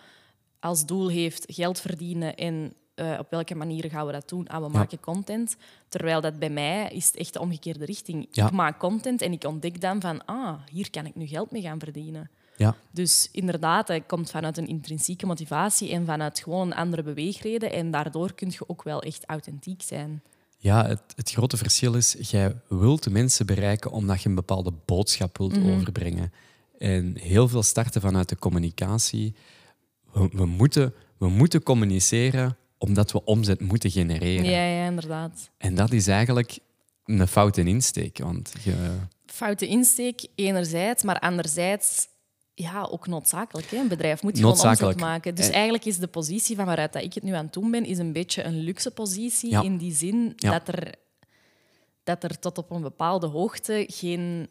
[0.61, 4.49] als doel heeft geld verdienen en eh, op welke manier gaan we dat doen?
[4.49, 5.57] Ah, we maken content.
[5.89, 8.29] Terwijl dat bij mij is het echt de omgekeerde richting.
[8.31, 8.47] Ja.
[8.47, 11.63] Ik maak content en ik ontdek dan van, ah, hier kan ik nu geld mee
[11.63, 12.31] gaan verdienen.
[12.57, 17.73] Ja, Dus inderdaad, het komt vanuit een intrinsieke motivatie en vanuit gewoon een andere beweegreden.
[17.73, 20.23] En daardoor kun je ook wel echt authentiek zijn.
[20.59, 25.39] ja het, het grote verschil is, jij wilt mensen bereiken omdat je een bepaalde boodschap
[25.39, 25.71] wilt Mhm.
[25.71, 26.33] overbrengen.
[26.79, 29.35] En heel veel starten vanuit de communicatie.
[30.13, 34.45] We, we, moeten, we moeten communiceren omdat we omzet moeten genereren.
[34.51, 35.51] Ja, ja, inderdaad.
[35.59, 36.59] En dat is eigenlijk
[37.05, 38.19] een foute insteek.
[38.19, 42.07] Want je, foute insteek, enerzijds, maar anderzijds
[42.55, 43.71] ja, ook noodzakelijk.
[43.71, 43.77] Hè?
[43.77, 45.35] Een bedrijf moet gewoon omzet maken.
[45.35, 47.71] Dus En- eigenlijk is de positie van waaruit dat ik het nu aan het doen
[47.71, 49.63] ben, is een beetje een luxe positie Ja.
[49.63, 50.51] in die zin Ja.
[50.51, 50.95] dat, er,
[52.05, 54.49] dat er tot op een bepaalde hoogte geen,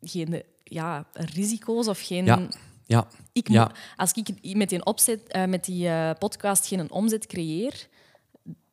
[0.00, 2.24] geen ja, risico's of geen...
[2.24, 2.48] ja,
[2.86, 7.26] ja, Ik moet, als ik met die, opzet, eh, met die eh, podcast geen omzet
[7.26, 7.86] creëer,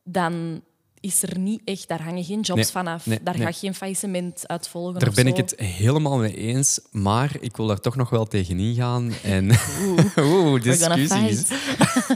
[0.04, 0.64] dan
[1.08, 3.06] is er niet echt, daar hangen geen jobs Nee, vanaf.
[3.06, 3.46] nee, daar nee.
[3.46, 5.00] gaat geen faillissement uit volgen.
[5.00, 5.30] daar ben zo.
[5.30, 6.80] ik het helemaal mee eens.
[6.92, 9.12] Maar ik wil daar toch nog wel tegen ingaan.
[9.24, 9.50] En
[9.82, 11.44] Oeh, gonna discussies.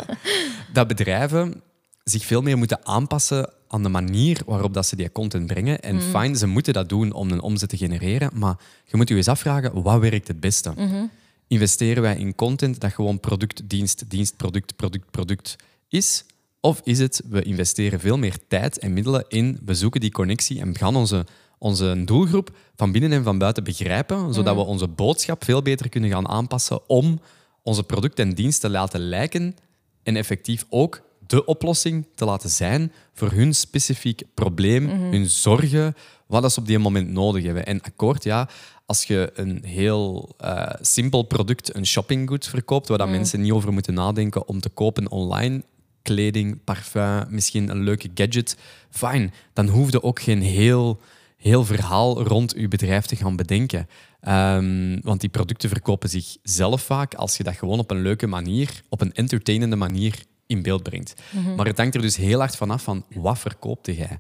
[0.74, 1.62] dat bedrijven
[2.04, 5.80] zich veel meer moeten aanpassen aan de manier waarop dat ze die content brengen.
[5.82, 6.02] En Mm.
[6.02, 8.30] fijn, ze moeten dat doen om een omzet te genereren.
[8.34, 10.72] Maar je moet je eens afvragen, wat werkt het beste?
[10.78, 11.04] Mhm.
[11.48, 15.56] Investeren wij in content dat gewoon product, dienst, dienst, product, product, product
[15.90, 16.24] is?
[16.62, 20.60] Of is het, we investeren veel meer tijd en middelen in, we zoeken die connectie
[20.60, 21.26] en gaan onze,
[21.58, 26.10] onze doelgroep van binnen en van buiten begrijpen, zodat we onze boodschap veel beter kunnen
[26.10, 27.20] gaan aanpassen om
[27.64, 29.56] onze product en dienst te laten lijken
[30.04, 35.96] en effectief ook de oplossing te laten zijn voor hun specifiek probleem, hun zorgen,
[36.28, 37.66] wat ze op die moment nodig hebben.
[37.66, 38.50] En akkoord, ja,
[38.86, 43.74] als je een heel eh, simpel product, een shoppinggoed verkoopt, waar dat mensen niet over
[43.74, 45.64] moeten nadenken om te kopen online,
[46.02, 48.58] kleding, parfum, misschien een leuke gadget,
[48.90, 49.34] fijn.
[49.54, 51.00] Dan hoef je ook geen heel,
[51.38, 53.88] heel verhaal rond je bedrijf te gaan bedenken.
[54.22, 58.28] Ehm, want die producten verkopen zich zelf vaak als je dat gewoon op een leuke
[58.28, 61.22] manier, op een entertainende manier in beeld brengt.
[61.56, 64.18] Maar het hangt er dus heel hard vanaf van wat verkoopte jij?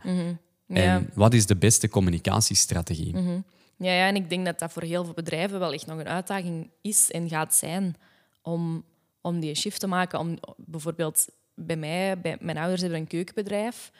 [0.67, 0.97] Ja.
[0.97, 3.15] En wat is de beste communicatiestrategie?
[3.77, 6.07] Ja, ja, en ik denk dat dat voor heel veel bedrijven wel echt nog een
[6.07, 7.95] uitdaging is en gaat zijn
[8.41, 8.83] om,
[9.21, 10.19] om die shift te maken.
[10.19, 13.91] Om, bijvoorbeeld bij mij, bij mijn ouders hebben een keukenbedrijf.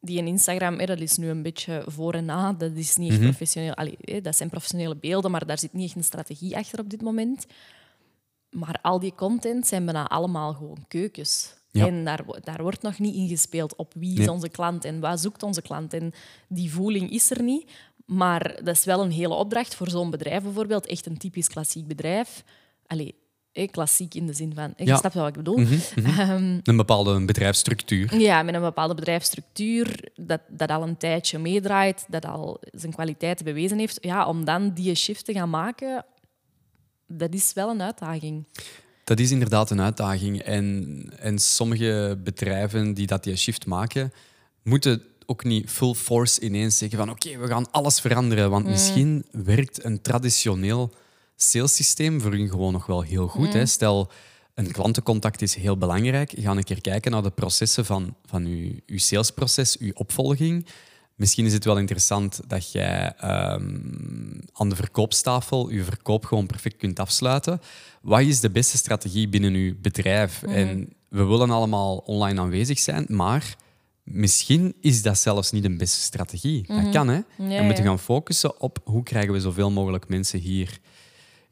[0.00, 2.52] Die in Instagram, hè, dat is nu een beetje voor en na.
[2.52, 3.74] Dat, is niet echt professioneel.
[3.74, 7.02] Allee, dat zijn professionele beelden, maar daar zit niet echt een strategie achter op dit
[7.02, 7.46] moment.
[8.50, 11.54] Maar al die content zijn bijna allemaal gewoon keukens.
[11.70, 11.86] Ja.
[11.86, 15.42] En daar, daar wordt nog niet ingespeeld op wie is onze klant en wat zoekt
[15.42, 15.92] onze klant.
[15.92, 16.12] En
[16.48, 17.70] die voeling is er niet.
[18.06, 20.86] Maar dat is wel een hele opdracht voor zo'n bedrijf bijvoorbeeld.
[20.86, 22.44] Echt een typisch klassiek bedrijf.
[22.86, 23.14] Allee,
[23.56, 24.72] hè, klassiek in de zin van...
[24.76, 24.96] Je Ja.
[24.96, 25.58] snapt wel wat ik bedoel.
[25.58, 25.74] Mhm,
[26.20, 28.18] Ehm, Een bepaalde bedrijfsstructuur.
[28.18, 33.44] ja, met een bepaalde bedrijfsstructuur, dat, dat al een tijdje meedraait, dat al zijn kwaliteiten
[33.44, 33.98] bewezen heeft.
[34.00, 36.04] Ja, om dan die shift te gaan maken,
[37.06, 38.46] dat is wel een uitdaging.
[39.04, 40.42] Dat is inderdaad een uitdaging.
[40.42, 44.12] En, en sommige bedrijven die dat die shift maken,
[44.62, 48.50] moeten ook niet full force ineens zeggen van oké, we gaan alles veranderen.
[48.50, 50.90] Want misschien werkt een traditioneel
[51.36, 53.52] salessysteem voor hun gewoon nog wel heel goed.
[53.52, 53.66] Hè?
[53.66, 54.10] Stel,
[54.54, 56.32] een klantencontact is heel belangrijk.
[56.36, 60.66] Ga een keer kijken naar de processen van, van uw, uw salesproces, uw opvolging.
[61.14, 63.80] Misschien is het wel interessant dat jij ehm,
[64.52, 67.60] aan de verkoopstafel je verkoop gewoon perfect kunt afsluiten.
[68.02, 70.42] Wat is de beste strategie binnen uw bedrijf?
[70.42, 73.56] En we willen allemaal online aanwezig zijn, maar
[74.02, 76.66] misschien is dat zelfs niet de beste strategie.
[76.66, 77.20] Dat kan, hè?
[77.36, 80.78] we moeten gaan focussen op hoe krijgen we zoveel mogelijk mensen hier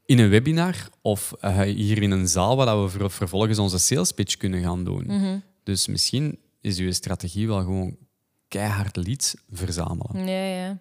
[0.07, 4.13] in een webinar of eh, hier in een zaal waar we ver- vervolgens onze sales
[4.13, 5.43] pitch kunnen gaan doen.
[5.63, 7.97] Dus misschien is je strategie wel gewoon
[8.49, 10.27] keihard leads verzamelen.
[10.27, 10.79] Ja, ja.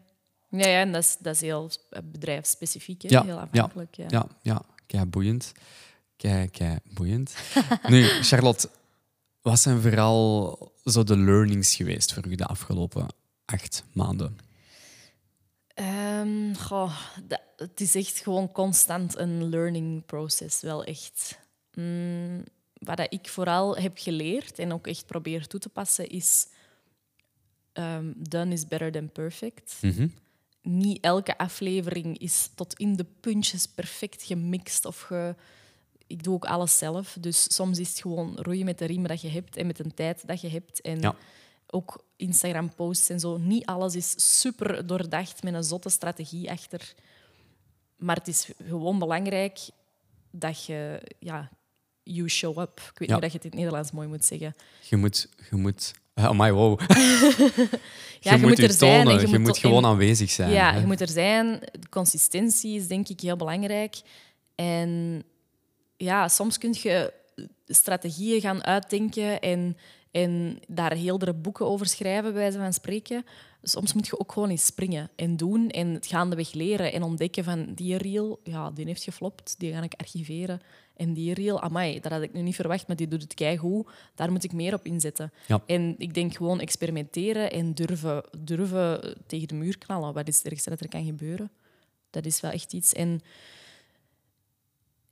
[0.49, 1.69] Ja, ja en dat is, dat is heel
[2.12, 3.07] bedrijfsspecifiek, hè?
[3.09, 3.95] Ja, heel afhankelijk.
[3.95, 4.05] Ja.
[4.09, 5.51] Ja, ja, kei boeiend.
[6.17, 7.36] Kei, kei boeiend.
[7.89, 8.69] nu, Charlotte,
[9.41, 13.07] wat zijn vooral zo de learnings geweest voor u de afgelopen
[13.45, 14.38] acht maanden?
[16.23, 21.39] Ehm, goh, dat- het is echt gewoon constant een learning process, wel echt.
[21.73, 26.47] Mm, wat ik vooral heb geleerd en ook echt probeer toe te passen, is
[27.73, 29.77] ehm, done is better than perfect.
[29.81, 30.07] Mhm.
[30.62, 35.36] Niet elke aflevering is tot in de puntjes perfect gemixt of ge...
[36.07, 39.21] Ik doe ook alles zelf, dus soms is het gewoon roeien met de riemen dat
[39.21, 40.81] je hebt en met de tijd dat je hebt.
[40.81, 41.15] En Ja.
[41.73, 43.38] Ook Instagram-posts en zo.
[43.38, 46.93] Niet alles is super doordacht met een zotte strategie achter.
[47.97, 49.59] Maar het is gewoon belangrijk
[50.31, 51.49] dat je, ja,
[52.03, 52.79] you show up.
[52.93, 52.99] Ik weet Ja.
[52.99, 54.55] niet hoe dat je het in het Nederlands mooi moet zeggen.
[54.89, 55.29] Je moet...
[55.49, 56.79] Je moet oh my, wow.
[58.19, 60.51] Ja, je moet er zijn en je je moet gewoon en- aanwezig zijn.
[60.51, 60.79] Ja, hè.
[60.79, 61.59] je moet er zijn.
[61.89, 64.01] Consistentie is denk ik heel belangrijk.
[64.55, 65.23] En
[65.97, 67.13] ja, soms kun je
[67.67, 69.77] strategieën gaan uitdenken en,
[70.13, 73.26] en daar heeldere boeken over schrijven, bij wijze van spreken.
[73.62, 77.43] Soms moet je ook gewoon eens springen en doen en het gaandeweg leren en ontdekken
[77.43, 80.62] van die reel, ja, die heeft geflopt, die ga ik archiveren.
[80.95, 83.89] En die reel, amai, dat had ik nu niet verwacht, maar die doet het keigoed.
[84.15, 85.32] Daar moet ik meer op inzetten.
[85.47, 85.63] Ja.
[85.65, 90.13] En ik denk gewoon experimenteren en durven, durven tegen de muur knallen.
[90.13, 91.52] Wat is het ergste dat er kan gebeuren?
[92.10, 92.93] Dat is wel echt iets.
[92.93, 93.21] En,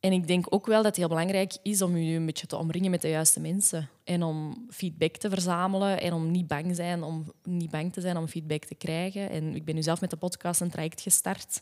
[0.01, 2.57] en ik denk ook wel dat het heel belangrijk is om je een beetje te
[2.57, 3.89] omringen met de juiste mensen.
[4.03, 8.17] En om feedback te verzamelen en om niet bang, zijn, om, niet bang te zijn
[8.17, 9.29] om feedback te krijgen.
[9.29, 11.61] En ik ben nu zelf met de podcast een traject gestart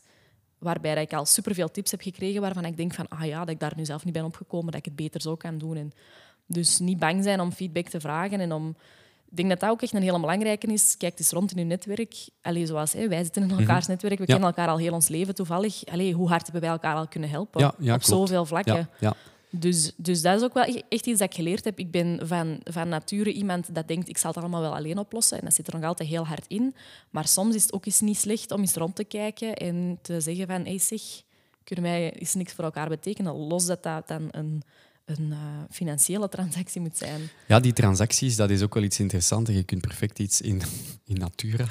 [0.58, 3.60] waarbij ik al superveel tips heb gekregen waarvan ik denk van, ah ja, dat ik
[3.60, 5.76] daar nu zelf niet ben opgekomen, dat ik het beter zo kan doen.
[5.76, 5.92] En
[6.46, 8.76] dus niet bang zijn om feedback te vragen en om...
[9.30, 10.96] Ik denk dat dat ook echt een hele belangrijke is.
[10.96, 12.14] Kijk eens rond in je netwerk.
[12.42, 14.30] Allee, zoals hè, wij zitten in elkaars netwerk, we Mhm.
[14.32, 14.36] Ja.
[14.38, 15.84] kennen elkaar al heel ons leven toevallig.
[15.86, 17.60] Allee, hoe hard hebben wij elkaar al kunnen helpen?
[17.60, 18.06] Ja, Op klopt.
[18.06, 18.88] zoveel vlakken.
[19.52, 21.78] Dus, dus dat is ook wel e- echt iets dat ik geleerd heb.
[21.78, 25.38] Ik ben van, van nature iemand dat denkt, ik zal het allemaal wel alleen oplossen.
[25.38, 26.74] En dat zit er nog altijd heel hard in.
[27.10, 30.20] Maar soms is het ook eens niet slecht om eens rond te kijken en te
[30.20, 31.00] zeggen van, hey, zeg,
[31.64, 33.34] kunnen wij eens niks voor elkaar betekenen?
[33.36, 34.62] Los dat dat dan een,
[35.18, 35.38] een eh,
[35.70, 37.20] financiële transactie moet zijn.
[37.46, 39.50] Ja, die transacties, dat is ook wel iets interessants.
[39.50, 40.62] Je kunt perfect iets in,
[41.04, 41.66] in natura.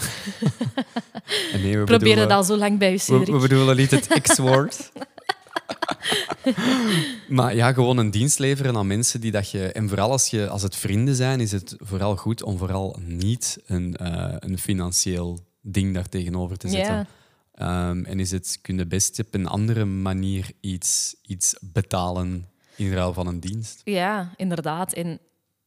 [1.54, 3.28] en nee, we Probeer het al zo lang bij u, We, Cedric.
[3.28, 4.92] we bedoelen niet het X-woord.
[7.30, 9.72] maar ja, gewoon een dienst leveren aan mensen die dat je...
[9.72, 13.58] En vooral als, je, als het vrienden zijn, is het vooral goed om vooral niet
[13.66, 17.08] een, eh, een financieel ding daar tegenover te zetten.
[17.54, 22.48] Ehm, en is het, kun je best op een andere manier iets, iets betalen
[22.80, 23.82] in ruil van een dienst.
[23.84, 24.94] Ja, inderdaad.
[24.94, 25.20] En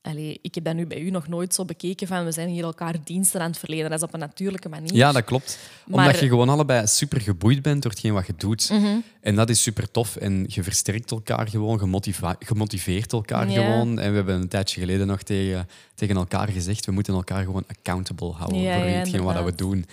[0.02, 2.64] allee, ik heb dat nu bij u nog nooit zo bekeken van we zijn hier
[2.64, 3.90] elkaar diensten aan het verlenen.
[3.90, 4.94] Dat is op een natuurlijke manier.
[4.94, 5.58] Ja, dat klopt.
[5.86, 6.22] Omdat Maar- Mhm.
[6.24, 8.72] je gewoon allebei super geboeid bent door hetgeen wat je doet.
[9.20, 10.16] En dat is super tof.
[10.16, 13.54] En je versterkt elkaar gewoon, je, motiva- je motiveert elkaar Ja.
[13.64, 13.98] gewoon.
[13.98, 17.64] En we hebben een tijdje geleden nog tegen, tegen elkaar gezegd, we moeten elkaar gewoon
[17.66, 19.60] accountable houden Ja, voor ja, hetgeen wat we inderdaad.
[19.60, 19.68] Mhm.
[19.70, 19.86] doen.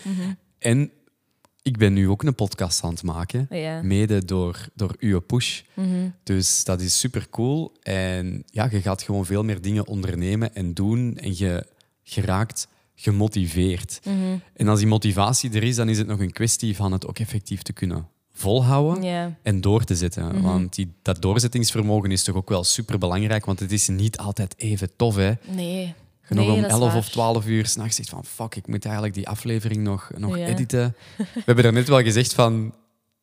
[0.59, 0.91] En
[1.69, 3.77] ik ben nu ook een podcast aan het maken, Ja.
[3.77, 3.87] Mhm.
[3.87, 5.61] mede door, door uw push.
[6.23, 7.71] Dus dat is super cool.
[7.81, 11.17] En ja, je gaat gewoon veel meer dingen ondernemen en doen.
[11.17, 11.65] En je,
[12.03, 13.99] je raakt gemotiveerd.
[14.03, 14.15] Mhm.
[14.53, 17.19] En als die motivatie er is, dan is het nog een kwestie van het ook
[17.19, 20.41] effectief te kunnen volhouden en door te zetten.
[20.41, 24.53] Want die, dat doorzettingsvermogen is toch ook wel super belangrijk, want het is niet altijd
[24.57, 25.15] even tof.
[25.15, 25.31] Hè?
[25.55, 25.93] Nee.
[26.29, 26.97] Je nog nee, om dat is 11 waar.
[26.97, 30.45] of 12 uur s'nachts zegt van fuck, ik moet eigenlijk die aflevering nog, nog Ja.
[30.45, 30.95] editen.
[31.17, 32.73] We hebben er net wel gezegd van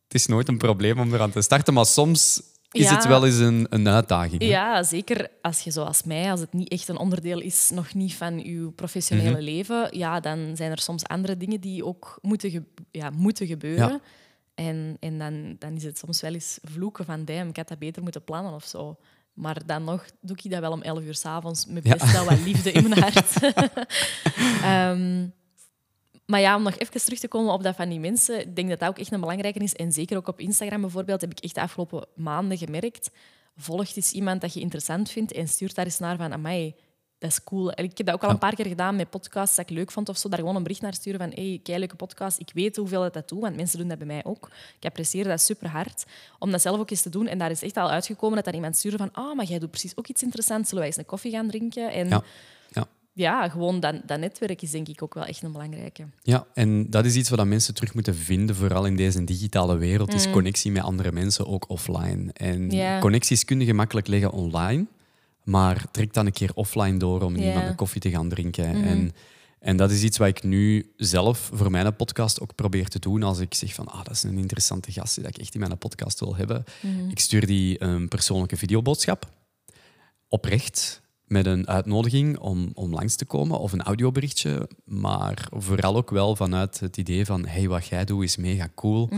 [0.04, 2.94] het is nooit een probleem om eraan te starten, maar soms is Ja.
[2.94, 4.40] het wel eens een, een uitdaging.
[4.42, 4.48] hè.
[4.48, 8.14] Ja, zeker als je zoals mij, als het niet echt een onderdeel is, nog niet
[8.14, 9.40] van je professionele Mhm.
[9.40, 13.88] leven, ja, dan zijn er soms andere dingen die ook moeten, ge- ja, moeten gebeuren.
[13.88, 14.00] Ja.
[14.54, 17.78] En, en dan, dan is het soms wel eens vloeken van, damn, ik had dat
[17.78, 18.96] beter moeten plannen of zo.
[19.36, 22.40] Maar dan nog doe ik dat wel om 11 uur s'avonds met best wel wat
[22.40, 23.32] liefde in mijn hart.
[24.62, 25.26] Ehm,
[26.26, 28.68] maar ja, om nog even terug te komen op dat van die mensen, ik denk
[28.68, 29.74] dat dat ook echt een belangrijke is.
[29.74, 33.10] En zeker ook op Instagram bijvoorbeeld, heb ik echt de afgelopen maanden gemerkt.
[33.56, 36.74] Volgt eens iemand dat je interessant vindt en stuurt daar eens naar van, amai,
[37.18, 37.72] dat is cool.
[37.72, 39.90] En ik heb dat ook al een paar keer gedaan met podcasts dat ik leuk
[39.90, 40.28] vond of zo.
[40.28, 42.38] Daar gewoon een bericht naar sturen van, hey, kei leuke podcast.
[42.40, 44.50] Ik weet hoeveel dat dat doet, want mensen doen dat bij mij ook.
[44.80, 46.04] Ik apprecieer dat super hard.
[46.38, 47.26] Om dat zelf ook eens te doen.
[47.26, 49.70] En daar is echt al uitgekomen dat daar iemand stuurde van, ah, maar jij doet
[49.70, 50.68] precies ook iets interessants.
[50.68, 51.92] Zullen wij eens een koffie gaan drinken?
[51.92, 52.22] En Ja.
[52.70, 52.86] Ja.
[53.12, 56.04] ja, gewoon dat, dat netwerk is denk ik ook wel echt een belangrijke.
[56.22, 60.14] Ja, en dat is iets wat mensen terug moeten vinden, vooral in deze digitale wereld,
[60.14, 62.30] is connectie met andere mensen, ook offline.
[62.32, 62.98] En Ja.
[62.98, 64.86] connecties kun je gemakkelijk leggen online,
[65.46, 67.32] maar trek dan een keer offline door om.
[67.32, 67.42] Mhm.
[67.42, 68.84] iemand een koffie te gaan drinken.
[68.84, 69.12] En,
[69.58, 73.22] en dat is iets wat ik nu zelf voor mijn podcast ook probeer te doen.
[73.22, 75.78] Als ik zeg van, ah, dat is een interessante gast die ik echt in mijn
[75.78, 76.64] podcast wil hebben.
[76.80, 77.08] Mhm.
[77.08, 79.30] Ik stuur die een persoonlijke videoboodschap.
[80.28, 84.68] Oprecht, met een uitnodiging om, om langs te komen of een audioberichtje.
[84.84, 89.10] Maar vooral ook wel vanuit het idee van, hey, wat jij doet is mega cool.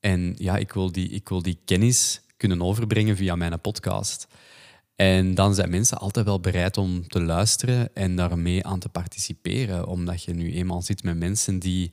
[0.00, 4.26] En ja, ik wil, die, ik wil die kennis kunnen overbrengen via mijn podcast.
[5.02, 9.86] En dan zijn mensen altijd wel bereid om te luisteren en daarmee aan te participeren.
[9.86, 11.90] Omdat je nu eenmaal zit met mensen die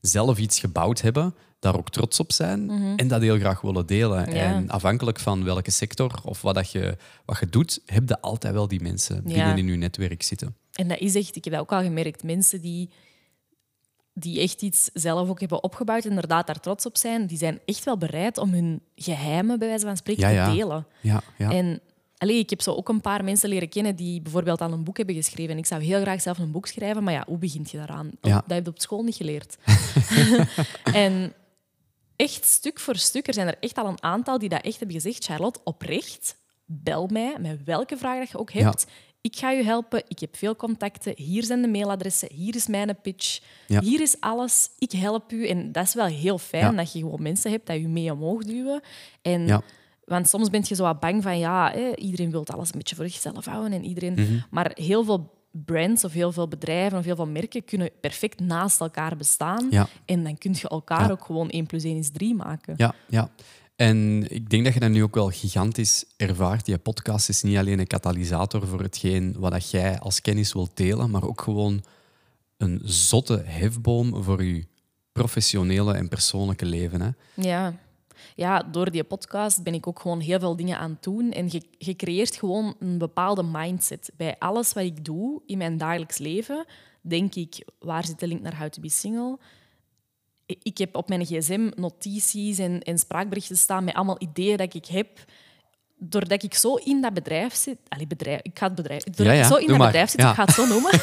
[0.00, 4.22] zelf iets gebouwd hebben, daar ook trots op zijn en dat heel graag willen delen.
[4.22, 4.34] Mhm.
[4.34, 4.54] Ja.
[4.54, 8.54] En afhankelijk van welke sector of wat, dat je, wat je doet, heb je altijd
[8.54, 9.44] wel die mensen Ja.
[9.54, 10.56] binnen in je netwerk zitten.
[10.72, 12.90] En dat is echt, ik heb dat ook al gemerkt, mensen die,
[14.14, 17.60] die echt iets zelf ook hebben opgebouwd en inderdaad daar trots op zijn, die zijn
[17.64, 20.48] echt wel bereid om hun geheimen, bij wijze van spreken, ja.
[20.48, 20.86] te delen.
[21.00, 21.50] Ja, ja.
[21.50, 21.80] En
[22.22, 24.96] allee, ik heb zo ook een paar mensen leren kennen die bijvoorbeeld al een boek
[24.96, 25.52] hebben geschreven.
[25.52, 28.10] En ik zou heel graag zelf een boek schrijven, maar ja, hoe begint je daaraan?
[28.20, 28.34] Ja.
[28.46, 29.56] Dat heb je op school niet geleerd.
[31.04, 31.32] en
[32.16, 34.96] echt stuk voor stuk, er zijn er echt al een aantal die dat echt hebben
[35.00, 38.62] gezegd, Charlotte, oprecht, bel mij met welke vraag dat je ook Ja.
[38.64, 38.86] hebt.
[39.20, 43.00] Ik ga je helpen, ik heb veel contacten, hier zijn de mailadressen, hier is mijn
[43.02, 43.80] pitch, Ja.
[43.80, 45.46] hier is alles, ik help u.
[45.46, 48.42] En dat is wel heel fijn dat je gewoon mensen hebt die je mee omhoog
[48.44, 48.80] duwen.
[49.22, 49.62] En Ja.
[50.12, 52.96] Want soms ben je zo wat bang van, ja, hè, iedereen wil alles een beetje
[52.96, 53.72] voor zichzelf houden.
[53.72, 54.12] En iedereen...
[54.12, 54.38] Mhm.
[54.50, 58.80] Maar heel veel brands of heel veel bedrijven of heel veel merken kunnen perfect naast
[58.80, 59.66] elkaar bestaan.
[59.70, 59.88] Ja.
[60.04, 61.10] En dan kun je elkaar Ja.
[61.10, 62.74] ook gewoon 1 plus 1 is 3 maken.
[62.76, 63.30] Ja, ja.
[63.76, 66.64] En ik denk dat je dat nu ook wel gigantisch ervaart.
[66.64, 70.76] Die podcast is niet alleen een katalysator voor hetgeen wat dat jij als kennis wilt
[70.76, 71.82] delen, maar ook gewoon
[72.56, 74.66] een zotte hefboom voor je
[75.12, 77.00] professionele en persoonlijke leven.
[77.00, 77.08] Hè?
[77.34, 77.74] Ja.
[78.36, 81.30] Ja, door die podcast ben ik ook gewoon heel veel dingen aan het doen.
[81.32, 84.10] En je, je creëert gewoon een bepaalde mindset.
[84.16, 86.64] Bij alles wat ik doe in mijn dagelijks leven,
[87.00, 89.38] denk ik, waar zit de link naar How to be Single?
[90.46, 94.86] Ik heb op mijn gsm notities en, en spraakberichten staan met allemaal ideeën dat ik
[94.86, 95.08] heb.
[96.04, 97.78] Doordat ik zo in dat bedrijf zit...
[97.88, 99.02] Allee, bedrijf, ik ga het bedrijf...
[99.02, 99.86] Doordat Ja, ja, ik zo in doe dat maar.
[99.86, 100.28] bedrijf zit, Ja.
[100.30, 100.90] ik ga het zo noemen.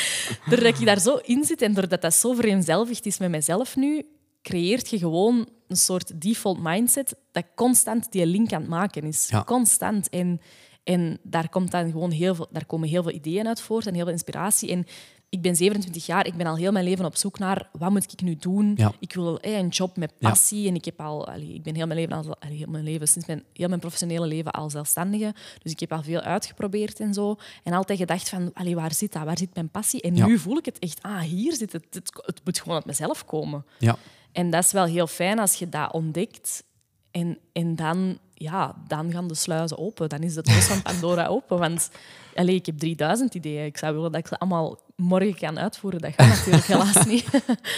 [0.50, 4.06] doordat ik daar zo in zit en doordat dat zo vereenzelvigd is met mezelf nu,
[4.42, 9.28] creëert je gewoon een soort default mindset dat constant die link aan het maken is.
[9.28, 9.44] Ja.
[9.44, 10.08] Constant.
[10.08, 10.40] En,
[10.84, 13.94] en daar, komt dan gewoon heel veel, daar komen heel veel ideeën uit voort en
[13.94, 14.70] heel veel inspiratie.
[14.70, 14.86] En
[15.28, 18.12] ik ben 27 jaar, ik ben al heel mijn leven op zoek naar wat moet
[18.12, 18.72] ik nu doen.
[18.76, 18.92] Ja.
[19.00, 20.28] Ik wil eh, een job met Ja.
[20.28, 22.84] passie en ik heb al, allee, ik ben heel mijn leven, al, allee, heel mijn
[22.84, 25.34] leven sinds mijn, heel mijn professionele leven al zelfstandige.
[25.62, 27.36] Dus ik heb al veel uitgeprobeerd en zo.
[27.62, 29.24] En altijd gedacht van, allee, waar zit dat?
[29.24, 30.00] Waar zit mijn passie?
[30.00, 30.26] En Ja.
[30.26, 31.86] nu voel ik het echt, ah, hier zit het.
[31.90, 33.64] Het, het moet gewoon uit mezelf komen.
[33.78, 33.96] Ja,
[34.32, 36.64] En dat is wel heel fijn als je dat ontdekt.
[37.10, 40.08] En, en dan, ja, dan gaan de sluizen open.
[40.08, 41.58] Dan is de doos van Pandora open.
[41.58, 41.90] Want
[42.34, 43.64] allee, ik heb 3000 ideeën.
[43.64, 46.00] Ik zou willen dat ik ze allemaal morgen kan uitvoeren.
[46.00, 47.24] Dat gaat natuurlijk helaas niet.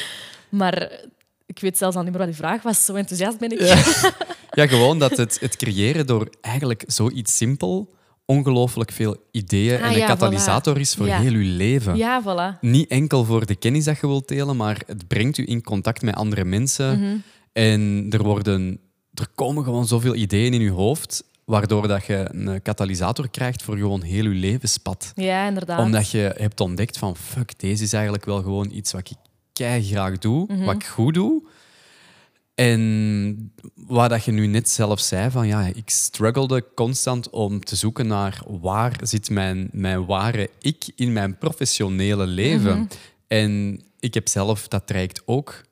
[0.48, 0.90] maar
[1.46, 2.84] ik weet zelfs al niet meer wat die vraag was.
[2.84, 3.60] Zo enthousiast ben ik.
[4.50, 7.94] ja gewoon dat het, het creëren door eigenlijk zoiets simpel
[8.26, 10.80] ongelooflijk veel ideeën Ah, en een ja, katalysator voilà.
[10.80, 11.18] is voor Ja.
[11.20, 11.96] heel je leven.
[11.96, 12.60] Ja, voilà.
[12.60, 16.02] Niet enkel voor de kennis dat je wilt delen, maar het brengt u in contact
[16.02, 17.00] met andere mensen.
[17.00, 17.16] Mhm.
[17.52, 18.78] En er, worden,
[19.14, 23.76] er komen gewoon zoveel ideeën in je hoofd, waardoor dat je een katalysator krijgt voor
[23.76, 25.12] gewoon heel je levenspad.
[25.14, 25.78] Ja, inderdaad.
[25.78, 29.16] Omdat je hebt ontdekt van, fuck, deze is eigenlijk wel gewoon iets wat ik
[29.52, 30.64] kei graag doe, Mhm.
[30.64, 31.42] wat ik goed doe.
[32.54, 37.76] En wat dat je nu net zelf zei, van ja, ik struggelde constant om te
[37.76, 42.78] zoeken naar waar zit mijn, mijn ware ik in mijn professionele leven.
[42.78, 42.86] Mhm.
[43.28, 45.62] En ik heb zelf dat traject ook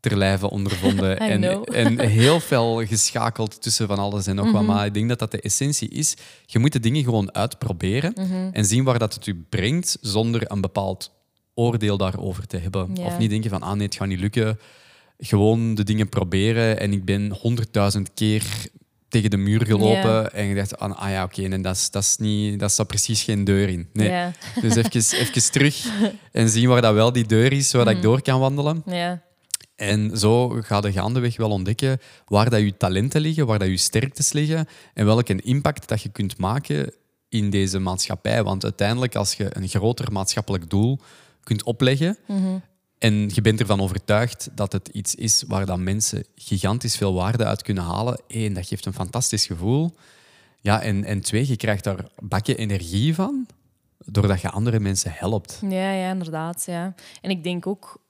[0.00, 1.18] ter lijve ondervonden.
[1.32, 4.54] En, en heel veel geschakeld tussen van alles en nog Mhm.
[4.54, 4.64] wat.
[4.66, 6.16] Maar ik denk dat dat de essentie is.
[6.46, 8.48] Je moet de dingen gewoon uitproberen Mhm.
[8.52, 11.10] en zien waar dat het u brengt, zonder een bepaald
[11.54, 12.96] oordeel daarover te hebben.
[12.98, 14.58] Of niet denken van, ah nee, het gaat niet lukken.
[15.18, 16.80] Gewoon de dingen proberen.
[16.80, 18.42] En ik ben honderdduizend keer
[19.08, 20.30] tegen de muur gelopen Ja.
[20.30, 23.22] en gedacht, ah, ah ja, oké, en dat, is, dat, is niet, dat staat precies
[23.22, 23.88] geen deur in.
[23.92, 24.08] Nee.
[24.62, 25.86] Dus even, even terug
[26.32, 28.02] en zien waar dat wel die deur is, waar dat Mhm.
[28.02, 28.82] ik door kan wandelen.
[29.76, 33.76] En zo ga je gaandeweg wel ontdekken waar dat je talenten liggen, waar dat je
[33.76, 36.92] sterktes liggen en welke impact dat je kunt maken
[37.28, 38.42] in deze maatschappij.
[38.42, 40.98] Want uiteindelijk, als je een groter maatschappelijk doel
[41.42, 42.16] kunt opleggen
[42.98, 47.44] en je bent ervan overtuigd dat het iets is waar dat mensen gigantisch veel waarde
[47.44, 49.94] uit kunnen halen, één, dat geeft een fantastisch gevoel.
[50.60, 53.46] Ja, en, en twee, je krijgt daar bakken energie van,
[54.04, 55.60] doordat je andere mensen helpt.
[55.62, 56.64] Ja, ja, inderdaad.
[56.66, 56.94] Ja.
[57.20, 58.00] En ik denk ook,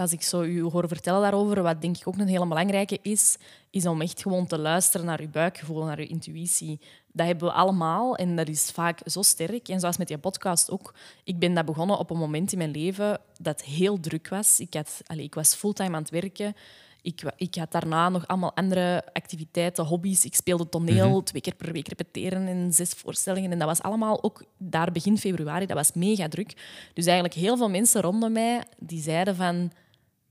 [0.00, 3.36] als ik zo u hoor vertellen daarover, wat denk ik ook een hele belangrijke is,
[3.70, 6.80] is om echt gewoon te luisteren naar uw buikgevoel, naar uw intuïtie.
[7.12, 9.68] Dat hebben we allemaal en dat is vaak zo sterk.
[9.68, 10.94] En zoals met die podcast ook.
[11.24, 14.60] Ik ben dat begonnen op een moment in mijn leven dat heel druk was.
[14.60, 16.54] Ik, had, allez, ik was fulltime aan het werken.
[17.02, 20.24] Ik, ik had daarna nog allemaal andere activiteiten, hobby's.
[20.24, 23.52] Ik speelde toneel, twee keer per week repeteren in zes voorstellingen.
[23.52, 25.66] En dat was allemaal ook daar begin februari.
[25.66, 26.54] Dat was mega druk.
[26.94, 29.72] Dus eigenlijk heel veel mensen rondom mij die zeiden van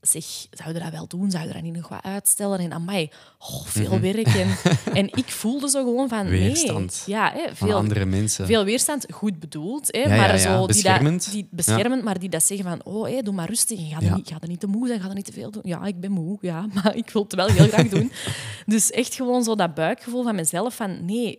[0.00, 1.30] zeg, zouden dat wel doen?
[1.30, 2.58] Zouden dat niet nog wat uitstellen?
[2.58, 4.26] En amai, oh, veel werk.
[4.26, 4.56] En,
[5.00, 6.26] en ik voelde zo gewoon van...
[6.26, 7.16] Weerstand nee.
[7.16, 8.46] ja, hè, van veel, andere mensen.
[8.46, 9.86] veel weerstand, goed bedoeld.
[9.92, 10.38] Hè, Ja, maar ja, ja.
[10.38, 11.24] Zo, die Beschermend.
[11.24, 12.84] Dat, die beschermend, maar die dat zeggen van...
[12.84, 13.88] Oh, hé, doe maar rustig.
[13.88, 15.62] Ga er, niet, ga er niet te moe zijn, ga er niet te veel doen.
[15.64, 18.12] Ja, ik ben moe, ja, maar ik wil het wel heel graag doen.
[18.66, 21.04] Dus echt gewoon zo dat buikgevoel van mezelf van...
[21.04, 21.38] Nee,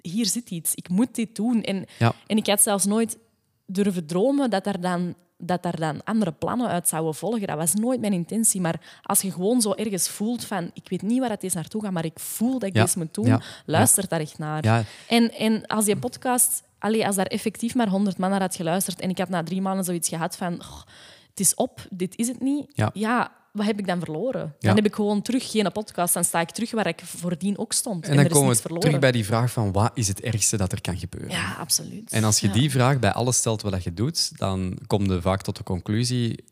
[0.00, 0.74] hier zit iets.
[0.74, 1.62] Ik moet dit doen.
[1.62, 1.84] En,
[2.26, 3.18] en ik had zelfs nooit
[3.66, 5.14] durven dromen dat er dan
[5.44, 7.46] dat daar dan andere plannen uit zouden volgen.
[7.46, 8.60] Dat was nooit mijn intentie.
[8.60, 10.70] Maar als je gewoon zo ergens voelt van...
[10.74, 12.84] Ik weet niet waar het is naartoe gaat, maar ik voel dat ik Ja.
[12.84, 13.26] dit moet doen.
[13.26, 13.40] Ja.
[13.66, 14.64] Luister daar echt naar.
[15.08, 16.62] En, en als die podcast...
[16.78, 19.60] Allee, als daar effectief maar 100 man naar had geluisterd en ik had na drie
[19.60, 20.52] maanden zoiets gehad van...
[20.60, 20.80] "Oh,
[21.30, 22.72] het is op, dit is het niet.
[22.92, 23.32] Ja.
[23.52, 24.40] Wat heb ik dan verloren?
[24.40, 24.54] Ja.
[24.58, 26.14] Dan heb ik gewoon terug geen podcast.
[26.14, 28.04] Dan sta ik terug waar ik voordien ook stond.
[28.04, 30.56] En, En dan er komen we terug bij die vraag van wat is het ergste
[30.56, 31.30] dat er kan gebeuren?
[31.30, 32.12] Ja, absoluut.
[32.12, 32.52] En als je Ja.
[32.52, 36.44] die vraag bij alles stelt wat je doet, dan kom je vaak tot de conclusie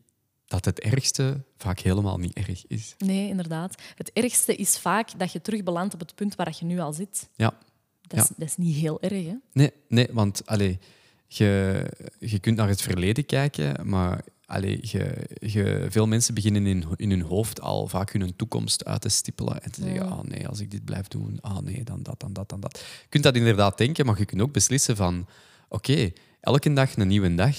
[0.47, 2.95] dat het ergste vaak helemaal niet erg is.
[2.99, 3.83] Nee, inderdaad.
[3.95, 6.93] Het ergste is vaak dat je terug belandt op het punt waar je nu al
[6.93, 7.29] zit.
[7.37, 7.53] Ja.
[8.01, 9.35] Dat is, dat is niet heel erg, hè?
[9.53, 10.79] Nee, nee want allee,
[11.27, 11.83] je,
[12.19, 17.11] je kunt naar het verleden kijken, maar allee, je, je, veel mensen beginnen in, in
[17.11, 20.61] hun hoofd al vaak hun toekomst uit te stippelen en te zeggen, ah nee, als
[20.61, 22.79] ik dit blijf doen, ah nee, dan dat, dan dat, dan dat.
[22.79, 25.27] Je kunt dat inderdaad denken, maar je kunt ook beslissen van,
[25.69, 27.57] oké, elke dag een nieuwe dag.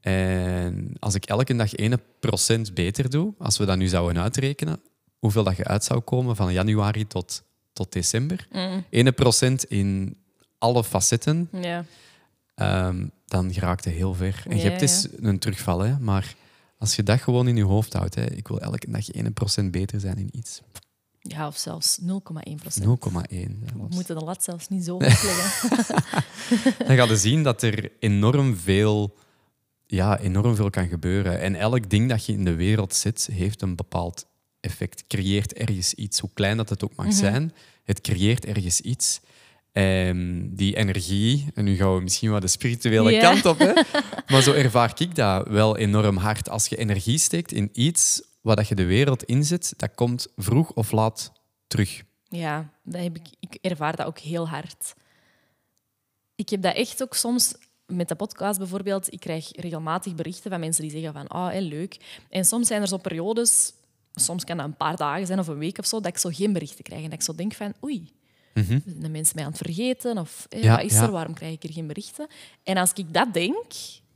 [0.00, 4.80] En als ik elke dag 1% beter doe, als we dat nu zouden uitrekenen,
[5.18, 8.48] hoeveel dat je uit zou komen van januari tot, tot december,
[8.90, 10.16] 1% in
[10.58, 11.84] alle facetten, Ja.
[12.54, 14.42] Ehm, dan geraakt het heel ver.
[14.48, 16.34] En je hebt eens een terugval, hè, maar
[16.78, 19.06] als je dat gewoon in je hoofd houdt, hè, ik wil elke dag
[19.64, 20.60] 1% beter zijn in iets.
[20.60, 20.66] 0,1.
[21.20, 22.84] ja, of zelfs 0,1 procent.
[22.84, 22.96] We
[23.72, 23.94] zelfs.
[23.94, 25.70] moeten de lat zelfs niet zo hoog leggen.
[26.86, 29.16] Dan ga je zien dat er enorm veel,
[29.86, 31.40] ja, enorm veel kan gebeuren.
[31.40, 34.26] En elk ding dat je in de wereld zet, heeft een bepaald
[34.60, 35.04] effect.
[35.06, 36.18] Creëert ergens iets.
[36.18, 37.52] Hoe klein dat het ook mag zijn,
[37.84, 39.20] het creëert ergens iets.
[39.74, 43.72] En die energie, en nu gaan we misschien wel de spirituele kant op, hè?
[44.30, 46.48] maar zo ervaar ik dat wel enorm hard.
[46.48, 50.72] Als je energie steekt in iets waar dat je de wereld inzet, dat komt vroeg
[50.72, 51.32] of laat
[51.66, 52.02] terug.
[52.28, 54.94] Ja, dat heb ik, ik ervaar dat ook heel hard.
[56.34, 57.54] Ik heb dat echt ook soms
[57.86, 59.12] met de podcast bijvoorbeeld.
[59.12, 61.96] Ik krijg regelmatig berichten van mensen die zeggen van ah, hé, leuk.
[62.30, 63.72] En soms zijn er zo periodes,
[64.14, 66.30] soms kan dat een paar dagen zijn of een week of zo, dat ik zo
[66.32, 67.02] geen berichten krijg.
[67.02, 68.12] En dat ik zo denk van oei,
[68.62, 70.18] zijn de mensen mij aan het vergeten?
[70.18, 71.10] Of Ja, wat is er?
[71.10, 72.26] Waarom krijg ik er geen berichten?
[72.62, 73.64] En als ik dat denk,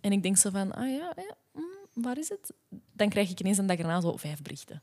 [0.00, 2.52] en ik denk zo van ah ja, ja mm, waar is het?
[2.92, 4.82] Dan krijg ik ineens een dag erna zo vijf berichten.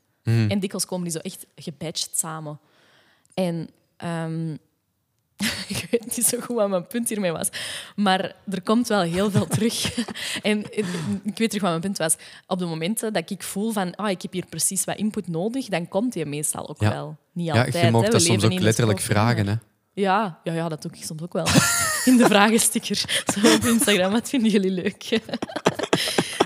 [0.50, 2.60] En dikwijls komen die zo echt gepatcht samen.
[3.34, 4.56] En ehm,
[5.68, 7.48] ik weet niet zo goed wat mijn punt hiermee was.
[7.96, 9.94] Maar er komt wel heel veel terug.
[10.42, 10.84] en eh,
[11.24, 12.16] ik weet terug wat mijn punt was.
[12.46, 15.66] Op de momenten dat ik voel van ah, ik heb hier precies wat input nodig,
[15.66, 16.90] dan komt die meestal ook Ja.
[16.90, 17.16] wel.
[17.32, 17.84] Niet Ja, altijd.
[17.84, 19.46] je mag dat soms ook letterlijk vragen.
[19.46, 19.54] Hè?
[19.92, 21.46] ja, ja, ja, dat doe ik soms ook wel.
[22.04, 22.96] In de vragensticker.
[23.34, 24.12] Zo op Instagram.
[24.12, 25.20] Wat vinden jullie leuk?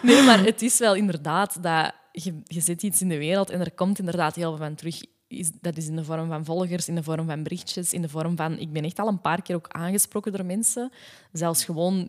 [0.03, 3.61] Nee, maar het is wel inderdaad dat je, je zet iets in de wereld en
[3.61, 5.01] er komt inderdaad heel veel van terug.
[5.31, 8.09] Is, dat is in de vorm van volgers, in de vorm van berichtjes, in de
[8.09, 8.59] vorm van...
[8.59, 10.93] Ik ben echt al een paar keer ook aangesproken door mensen.
[11.33, 12.09] Zelfs gewoon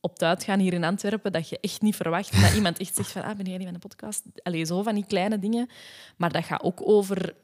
[0.00, 3.10] op het uitgaan hier in Antwerpen, dat je echt niet verwacht dat iemand echt zegt
[3.10, 4.22] van ah, ben jij niet van de podcast?
[4.42, 5.68] Allee, zo van die kleine dingen.
[6.16, 7.34] Maar dat gaat ook over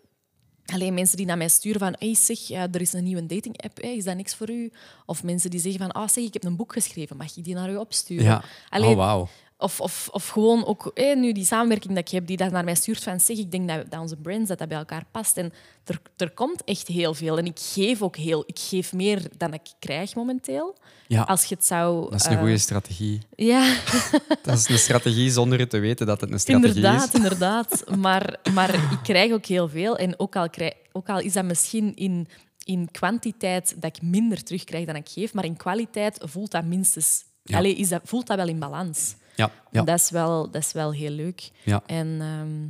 [0.64, 4.04] Alleen mensen die naar mij sturen van hey, zeg, er is een nieuwe dating-app, is
[4.04, 4.72] dat niks voor u?
[5.06, 7.54] Of mensen die zeggen van ah, zeg, ik heb een boek geschreven, mag ik die
[7.54, 8.24] naar u opsturen?
[8.24, 8.44] Ja.
[8.68, 9.28] Allee, Oh, wauw.
[9.58, 12.64] Of, of, of gewoon ook hé, nu die samenwerking dat ik heb, die dat naar
[12.64, 15.36] mij stuurt van zeg, ik denk dat, dat onze brands dat dat bij elkaar past.
[15.36, 15.52] En
[15.84, 17.38] er, er komt echt heel veel.
[17.38, 20.76] En ik geef ook heel, ik geef meer dan ik krijg momenteel.
[21.06, 22.10] Ja, Als je het zou...
[22.10, 23.20] dat is een eh, goede strategie.
[23.36, 23.76] Ja,
[24.42, 27.14] Dat is een strategie zonder het te weten dat het een strategie inderdaad, is.
[27.14, 27.84] inderdaad.
[27.96, 29.96] Maar, maar ik krijg ook heel veel.
[29.96, 32.28] En ook al, krijg, ook al is dat misschien in,
[32.64, 37.24] in kwantiteit dat ik minder terugkrijg dan ik geef, maar in kwaliteit voelt dat minstens...
[37.42, 37.56] Ja.
[37.56, 39.14] Allee, is dat, voelt dat wel in balans.
[39.34, 39.82] Ja, ja.
[39.82, 41.50] Dat, is wel, dat is wel heel leuk.
[41.64, 41.82] Ja.
[41.86, 42.68] En ehm,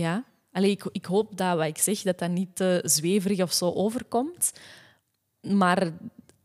[0.00, 0.24] ja,
[0.58, 3.72] Allee, ik, ik hoop dat wat ik zeg, dat dat niet te zweverig of zo
[3.72, 4.52] overkomt.
[5.40, 5.78] Maar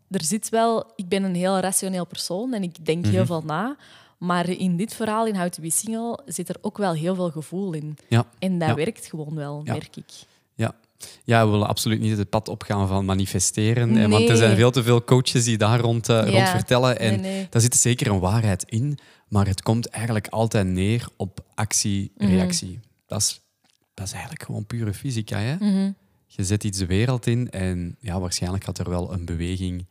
[0.09, 0.91] er zit wel...
[0.95, 3.75] Ik ben een heel rationeel persoon en ik denk heel veel na.
[4.17, 7.31] Maar in dit verhaal, in How to Be Single, zit er ook wel heel veel
[7.31, 7.97] gevoel in.
[8.07, 8.25] Ja.
[8.39, 10.11] En dat werkt gewoon wel, merk ik.
[10.55, 10.75] Ja.
[11.23, 14.09] Ja, we willen absoluut niet het pad opgaan van manifesteren.
[14.09, 16.31] Want er zijn veel te veel coaches die daar rond, eh, Ja.
[16.31, 16.99] rond vertellen.
[16.99, 18.97] En Nee, daar zit zeker een waarheid in.
[19.27, 22.79] Maar het komt eigenlijk altijd neer op actie-reactie.
[23.07, 23.41] Dat, is,
[23.93, 25.37] dat is eigenlijk gewoon pure fysica.
[25.39, 25.55] Hè?
[25.55, 25.91] Mhm.
[26.25, 29.85] Je zet iets de wereld in en ja, waarschijnlijk gaat er wel een beweging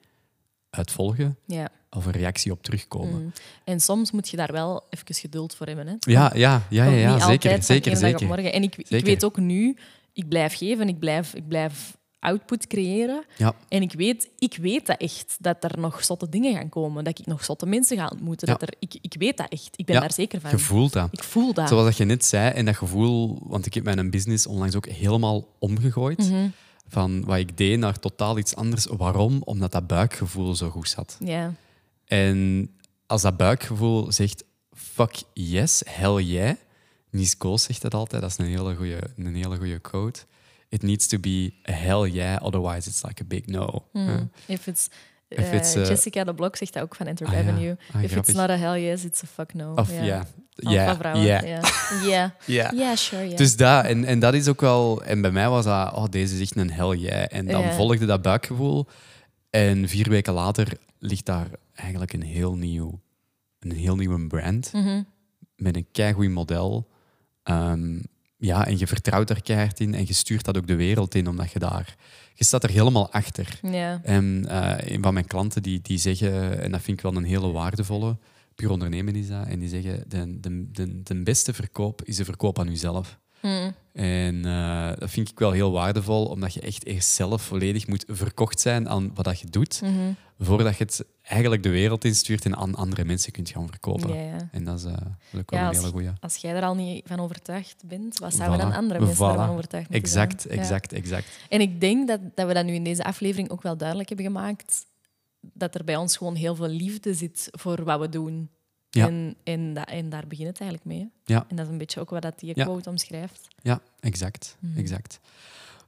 [0.71, 1.69] uit volgen Ja.
[1.91, 3.23] of een reactie op terugkomen.
[3.23, 3.33] Mm.
[3.65, 5.87] En soms moet je daar wel even geduld voor hebben.
[5.87, 5.95] Hè.
[5.99, 8.27] Ja, ja, ja, ja, ja zeker, zeker, zeker.
[8.27, 8.53] morgen.
[8.53, 9.77] En ik, ik weet ook nu,
[10.13, 13.25] ik blijf geven, ik blijf, ik blijf output creëren.
[13.37, 13.55] Ja.
[13.69, 17.05] En ik weet, ik weet dat echt, dat er nog zotte dingen gaan komen.
[17.05, 18.49] Dat ik nog zotte mensen ga ontmoeten.
[18.49, 18.55] Ja.
[18.55, 19.69] Dat er, ik, ik weet dat echt.
[19.77, 20.51] Ik ben Ja, daar zeker van.
[20.51, 21.09] Je voelt dat.
[21.13, 21.69] Ik voel dat.
[21.69, 24.87] Zoals dat je net zei, en dat gevoel, want ik heb mijn business onlangs ook
[24.87, 26.19] helemaal omgegooid.
[26.19, 26.49] Mhm.
[26.89, 28.87] Van wat ik deed naar totaal iets anders.
[28.87, 29.43] Waarom?
[29.45, 31.17] Omdat dat buikgevoel zo goed zat.
[31.25, 31.55] Ja.
[32.05, 32.71] En
[33.07, 36.55] als dat buikgevoel zegt, fuck yes, hell yeah.
[37.13, 40.21] Niels Koos zegt dat altijd, dat is een hele goede een hele goede quote.
[40.69, 43.85] It needs to be a hell yeah, otherwise it's like a big no.
[43.93, 44.31] Mm.
[44.47, 44.89] If it's,
[45.29, 47.39] If eh, it's, eh, Jessica de Blok zegt dat ook van Enter Ah, ja.
[47.39, 47.77] Avenue.
[47.93, 49.75] Ah, If it's not a hell yes, it's a fuck no.
[49.75, 50.03] Of ja.
[50.03, 50.25] ja,
[51.15, 51.17] ja,
[52.47, 52.71] ja.
[52.75, 53.29] Ja, sure.
[53.29, 53.37] Ja.
[53.37, 55.03] Dus dat, en, en dat is ook wel...
[55.03, 57.25] En bij mij was dat, oh, deze is echt een hell yeah.
[57.29, 58.87] En dan volgde dat buikgevoel.
[59.51, 63.01] En vier weken later ligt daar eigenlijk een heel nieuw,
[63.59, 64.73] een heel nieuwe brand.
[64.73, 65.03] Mhm.
[65.57, 66.89] Met een keigoed model.
[67.43, 67.99] Ehm,
[68.36, 71.28] ja, en je vertrouwt daar keihard in en je stuurt dat ook de wereld in,
[71.28, 71.97] omdat je daar...
[72.34, 73.59] Je staat er helemaal achter.
[73.62, 74.01] ja.
[74.03, 77.24] En eh, een van mijn klanten die, die zeggen, en dat vind ik wel een
[77.24, 78.18] hele waardevolle,
[78.55, 82.24] puur ondernemen is dat, en die zeggen, de, de, de, de beste verkoop is de
[82.24, 83.18] verkoop aan jezelf.
[83.43, 83.74] Mm.
[83.93, 88.05] En eh, dat vind ik wel heel waardevol, omdat je echt eerst zelf volledig moet
[88.09, 90.12] verkocht zijn aan wat dat je doet, Mhm.
[90.38, 94.14] voordat je het eigenlijk de wereld instuurt en aan andere mensen kunt gaan verkopen.
[94.14, 94.49] Ja, ja.
[94.53, 94.93] En dat is, dat
[95.40, 96.11] ook wel Ja, een als, hele goeie.
[96.20, 98.62] als jij er al niet van overtuigd bent, wat zouden Voilà.
[98.62, 99.30] dan andere mensen Voilà.
[99.38, 100.55] ervan overtuigd moeten Exact, zijn?
[100.55, 100.61] Ja.
[100.61, 101.26] exact, exact.
[101.49, 104.26] En ik denk dat, dat we dat nu in deze aflevering ook wel duidelijk hebben
[104.26, 104.84] gemaakt,
[105.40, 108.51] dat er bij ons gewoon heel veel liefde zit voor wat we doen.
[108.95, 109.07] Ja.
[109.07, 110.99] En, en, dat, en daar begint het eigenlijk mee.
[111.24, 111.34] hè.
[111.34, 111.45] Ja.
[111.49, 112.64] En dat is een beetje ook wat dat die Ja.
[112.64, 113.49] quote omschrijft.
[113.62, 114.57] Ja, exact.
[114.59, 114.78] Mhm.
[114.78, 115.20] exact.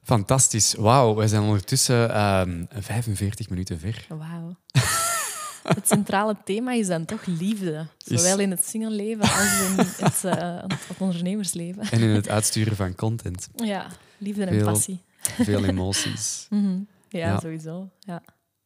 [0.03, 0.73] Fantastisch.
[0.73, 4.05] Wauw, we zijn ondertussen ehm 45 minuten ver.
[4.09, 4.55] Wauw.
[5.75, 7.87] Het centrale thema is dan toch liefde.
[7.97, 11.81] Zowel in het singleleven als in het, eh, het ondernemersleven.
[11.91, 13.47] En in het uitsturen van content.
[13.55, 13.87] Ja,
[14.17, 15.01] liefde en passie.
[15.21, 16.47] Veel emoties.
[16.49, 16.79] Mhm.
[17.09, 17.39] Ja, Ja.
[17.39, 17.89] sowieso.
[17.99, 18.21] Ja.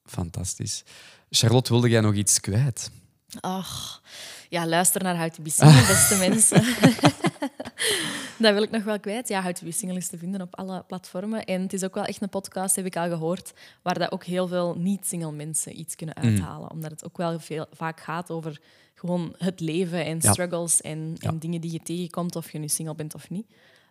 [0.05, 0.83] Fantastisch.
[1.29, 2.91] Charlotte, wilde jij nog iets kwijt?
[3.39, 4.01] Ach,
[4.49, 6.63] ja, luister naar How to Be Single, beste mensen.
[8.43, 9.27] dat wil ik nog wel kwijt.
[9.27, 11.43] Ja, How to Be Single is te vinden op alle platformen.
[11.45, 14.23] En het is ook wel echt een podcast, heb ik al gehoord, waar dat ook
[14.23, 16.71] heel veel niet-single mensen iets kunnen uithalen.
[16.71, 18.59] Omdat het ook wel veel, vaak gaat over
[18.95, 20.31] gewoon het leven en Ja.
[20.31, 21.29] struggles en, Ja.
[21.29, 23.47] en dingen die je tegenkomt, of je nu single bent of niet.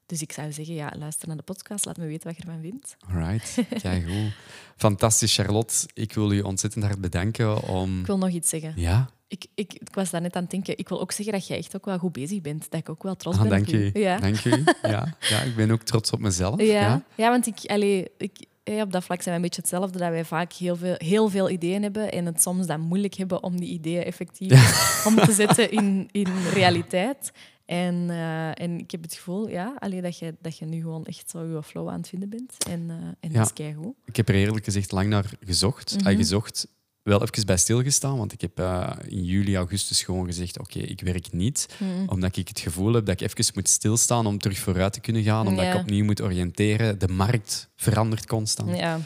[0.09, 2.61] Dus ik zou zeggen, ja, luister naar de podcast, laat me weten wat je ervan
[2.61, 2.97] vindt.
[3.09, 4.33] Alright, kijk goed.
[4.77, 5.75] Fantastisch, Charlotte.
[5.95, 8.01] Ik wil u ontzettend hard bedanken om...
[8.01, 8.73] Ik wil nog iets zeggen.
[8.77, 9.11] Ja?
[9.29, 10.79] Ik, ik, ik was daar net aan het denken.
[10.79, 12.71] Ik wil ook zeggen dat jij echt ook wel goed bezig bent.
[12.71, 13.91] Dat ik ook wel trots Ah, ben dank op u.
[14.01, 14.19] Ja.
[14.19, 14.65] Dank u.
[14.83, 15.17] Ja.
[15.21, 16.61] ja, ik ben ook trots op mezelf.
[16.61, 17.03] Ja, Ja.
[17.15, 17.31] ja.
[17.31, 19.99] want ik, allee, ik, eh, op dat vlak zijn we een beetje hetzelfde.
[19.99, 23.43] Dat wij vaak heel veel, heel veel ideeën hebben en het soms dan moeilijk hebben
[23.43, 27.33] om die ideeën effectief om te zetten in, in realiteit.
[27.69, 31.05] En, eh, en ik heb het gevoel ja, allee, dat, je, dat je nu gewoon
[31.05, 32.55] echt zo je flow aan het vinden bent.
[32.69, 33.39] En, eh en Ja.
[33.39, 33.95] dat is keigoed.
[34.05, 35.97] Ik heb er eerlijk gezegd lang naar gezocht.
[35.99, 36.07] Mhm.
[36.09, 36.66] Ah, gezocht,
[37.03, 41.01] wel even bij stilgestaan, want ik heb eh, in juli, augustus gewoon gezegd, oké, ik
[41.01, 41.66] werk niet.
[41.79, 42.09] Mhm.
[42.09, 45.23] Omdat ik het gevoel heb dat ik even moet stilstaan om terug vooruit te kunnen
[45.23, 45.47] gaan.
[45.47, 45.73] Omdat Ja.
[45.75, 46.99] ik opnieuw moet oriënteren.
[46.99, 48.77] De markt verandert constant.
[48.77, 49.01] Ja.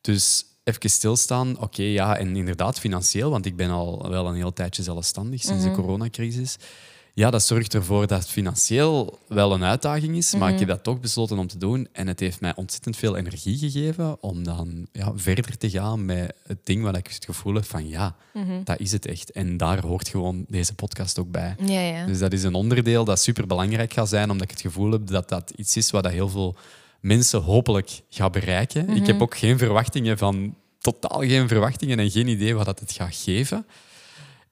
[0.00, 4.52] Dus even stilstaan, oké, ja, en inderdaad financieel, want ik ben al wel een heel
[4.52, 5.70] tijdje zelfstandig sinds Mhm.
[5.74, 6.56] de coronacrisis.
[7.20, 10.58] Ja, dat zorgt ervoor dat het financieel wel een uitdaging is, maar ik Mhm.
[10.58, 11.88] heb dat toch besloten om te doen.
[11.92, 16.32] En het heeft mij ontzettend veel energie gegeven om dan ja, verder te gaan met
[16.46, 18.62] het ding waar ik het gevoel heb van ja, Mhm.
[18.64, 19.30] dat is het echt.
[19.32, 21.56] En daar hoort gewoon deze podcast ook bij.
[21.66, 22.06] Ja, ja.
[22.06, 25.06] Dus dat is een onderdeel dat super belangrijk gaat zijn, omdat ik het gevoel heb
[25.06, 26.56] dat dat iets is wat dat heel veel
[27.00, 28.88] mensen hopelijk gaat bereiken.
[28.88, 32.92] Ik heb ook geen verwachtingen van, totaal geen verwachtingen en geen idee wat dat het
[32.92, 33.66] gaat geven.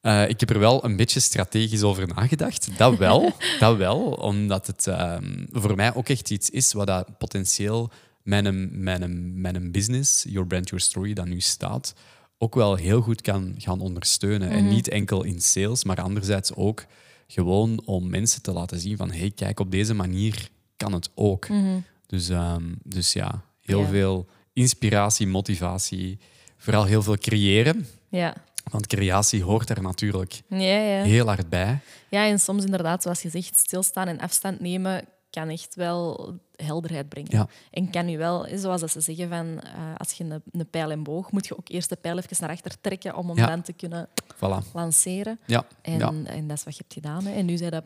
[0.01, 2.79] Eh, ik heb er wel een beetje strategisch over nagedacht.
[2.79, 7.19] Dat wel, dat wel omdat het ehm, voor mij ook echt iets is wat dat
[7.19, 7.91] potentieel
[8.23, 11.95] mijn, mijn, mijn business, Your Brand, Your Story, dat nu staat,
[12.39, 14.51] ook wel heel goed kan gaan ondersteunen.
[14.51, 16.85] En niet enkel in sales, maar anderzijds ook
[17.27, 21.49] gewoon om mensen te laten zien van hey, kijk, op deze manier kan het ook.
[21.49, 21.79] Mhm.
[22.07, 23.89] Dus, ehm, dus ja, heel Ja.
[23.89, 26.19] veel inspiratie, motivatie,
[26.57, 27.87] vooral heel veel creëren.
[28.09, 28.35] ja.
[28.71, 31.03] Want creatie hoort er natuurlijk Ja, ja.
[31.03, 31.79] heel hard bij.
[32.09, 37.09] ja, en soms inderdaad, zoals je zegt, stilstaan en afstand nemen kan echt wel helderheid
[37.09, 37.31] brengen.
[37.37, 37.49] Ja.
[37.71, 40.91] En kan je wel, zoals dat ze zeggen, van, eh, als je een, een pijl
[40.91, 43.47] en boog, moet je ook eerst de pijl even naar achter trekken om hem Ja.
[43.47, 44.73] dan te kunnen Voilà.
[44.73, 45.39] lanceren.
[45.47, 46.13] Ja, En, ja.
[46.25, 47.25] en dat is wat je hebt gedaan.
[47.25, 47.33] Hè.
[47.35, 47.85] En nu zijn dat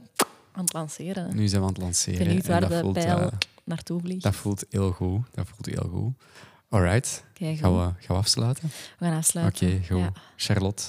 [0.53, 1.37] aan het lanceren.
[1.37, 2.27] Nu zijn we aan het lanceren.
[2.27, 3.27] En waar dat de voelt, pijl eh,
[3.65, 4.23] naartoe vliegt.
[4.23, 5.27] dat voelt heel goed.
[5.35, 6.13] Dat voelt heel goed.
[6.73, 8.71] Alright, Kijk, gaan we, gaan we afsluiten?
[8.99, 9.67] we gaan afsluiten.
[9.69, 9.99] Oké, goed.
[9.99, 10.13] Ja.
[10.37, 10.83] Charlotte,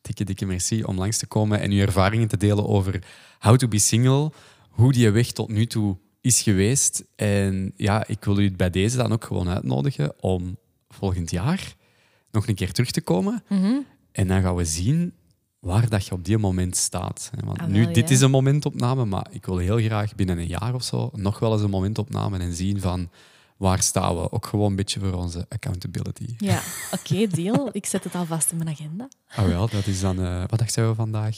[0.00, 3.02] dikke, dikke merci om langs te komen en uw ervaringen te delen over
[3.38, 4.32] How to be Single,
[4.70, 7.04] hoe die weg tot nu toe is geweest.
[7.16, 10.56] En ja, ik wil u bij deze dan ook gewoon uitnodigen om
[10.88, 11.74] volgend jaar
[12.30, 13.42] nog een keer terug te komen.
[13.48, 13.72] Mhm.
[14.12, 15.12] En dan gaan we zien
[15.58, 17.30] waar dat je op die moment staat.
[17.44, 18.14] Want Ah, nu, dit ja.
[18.14, 21.52] is een momentopname, maar ik wil heel graag binnen een jaar of zo nog wel
[21.52, 23.10] eens een momentopname en zien van
[23.56, 24.32] waar staan we.
[24.32, 26.34] Ook gewoon een beetje voor onze accountability.
[26.38, 26.62] Ja,
[26.98, 27.68] oké, deal.
[27.72, 29.08] Ik zet het alvast in mijn agenda.
[29.28, 30.20] Ah wel, dat is dan...
[30.24, 31.36] eh, wat zijn we vandaag?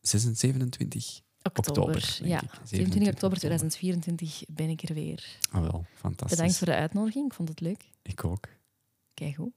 [0.00, 1.70] 26, 27 Oktober.
[1.94, 2.50] oktober, ja, ik.
[2.64, 5.24] 27 oktober 27 2024 ben ik er weer.
[5.50, 6.36] Ah wel, fantastisch.
[6.36, 7.26] Bedankt voor de uitnodiging.
[7.26, 7.84] Ik vond het leuk.
[8.02, 8.48] Ik ook.
[9.14, 9.52] Kijk goed.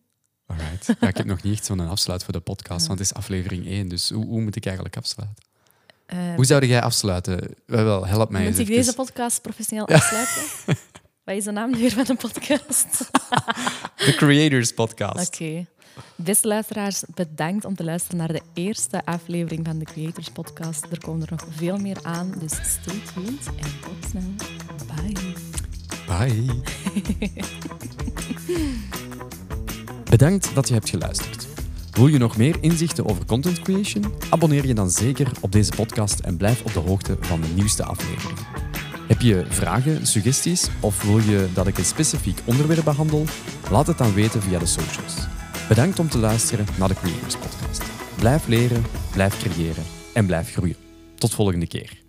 [0.46, 0.86] Alright.
[1.00, 3.66] Ja, ik heb nog niet echt zo'n afsluit voor de podcast, want het is aflevering
[3.66, 3.88] 1.
[3.88, 5.44] Dus hoe, hoe moet ik eigenlijk afsluiten?
[6.06, 7.56] Eh, Hoe zou jij afsluiten?
[7.66, 10.44] Wel, wel, help mij moet eens ik deze podcast professioneel afsluiten?
[11.26, 13.10] Wat is de naam weer van de podcast?
[14.06, 15.28] De Creators Podcast.
[15.28, 15.66] Oké.
[16.16, 20.86] Beste luisteraars, bedankt om te luisteren naar de eerste aflevering van de Creators Podcast.
[20.92, 24.34] Er komen er nog veel meer aan, dus stay tuned en tot snel.
[24.96, 25.34] Bye.
[26.08, 26.62] Bye.
[30.10, 31.48] Bedankt dat je hebt geluisterd.
[31.92, 34.14] Wil je nog meer inzichten over content creation?
[34.30, 37.84] Abonneer je dan zeker op deze podcast en blijf op de hoogte van de nieuwste
[37.84, 38.65] aflevering.
[39.08, 43.26] Heb je vragen, suggesties of wil je dat ik een specifiek onderwerp behandel?
[43.72, 45.16] Laat het dan weten via de socials.
[45.68, 47.84] Bedankt om te luisteren naar de Creators Podcast.
[48.16, 49.84] Blijf leren, blijf creëren
[50.14, 50.76] en blijf groeien.
[51.16, 52.05] Tot volgende keer.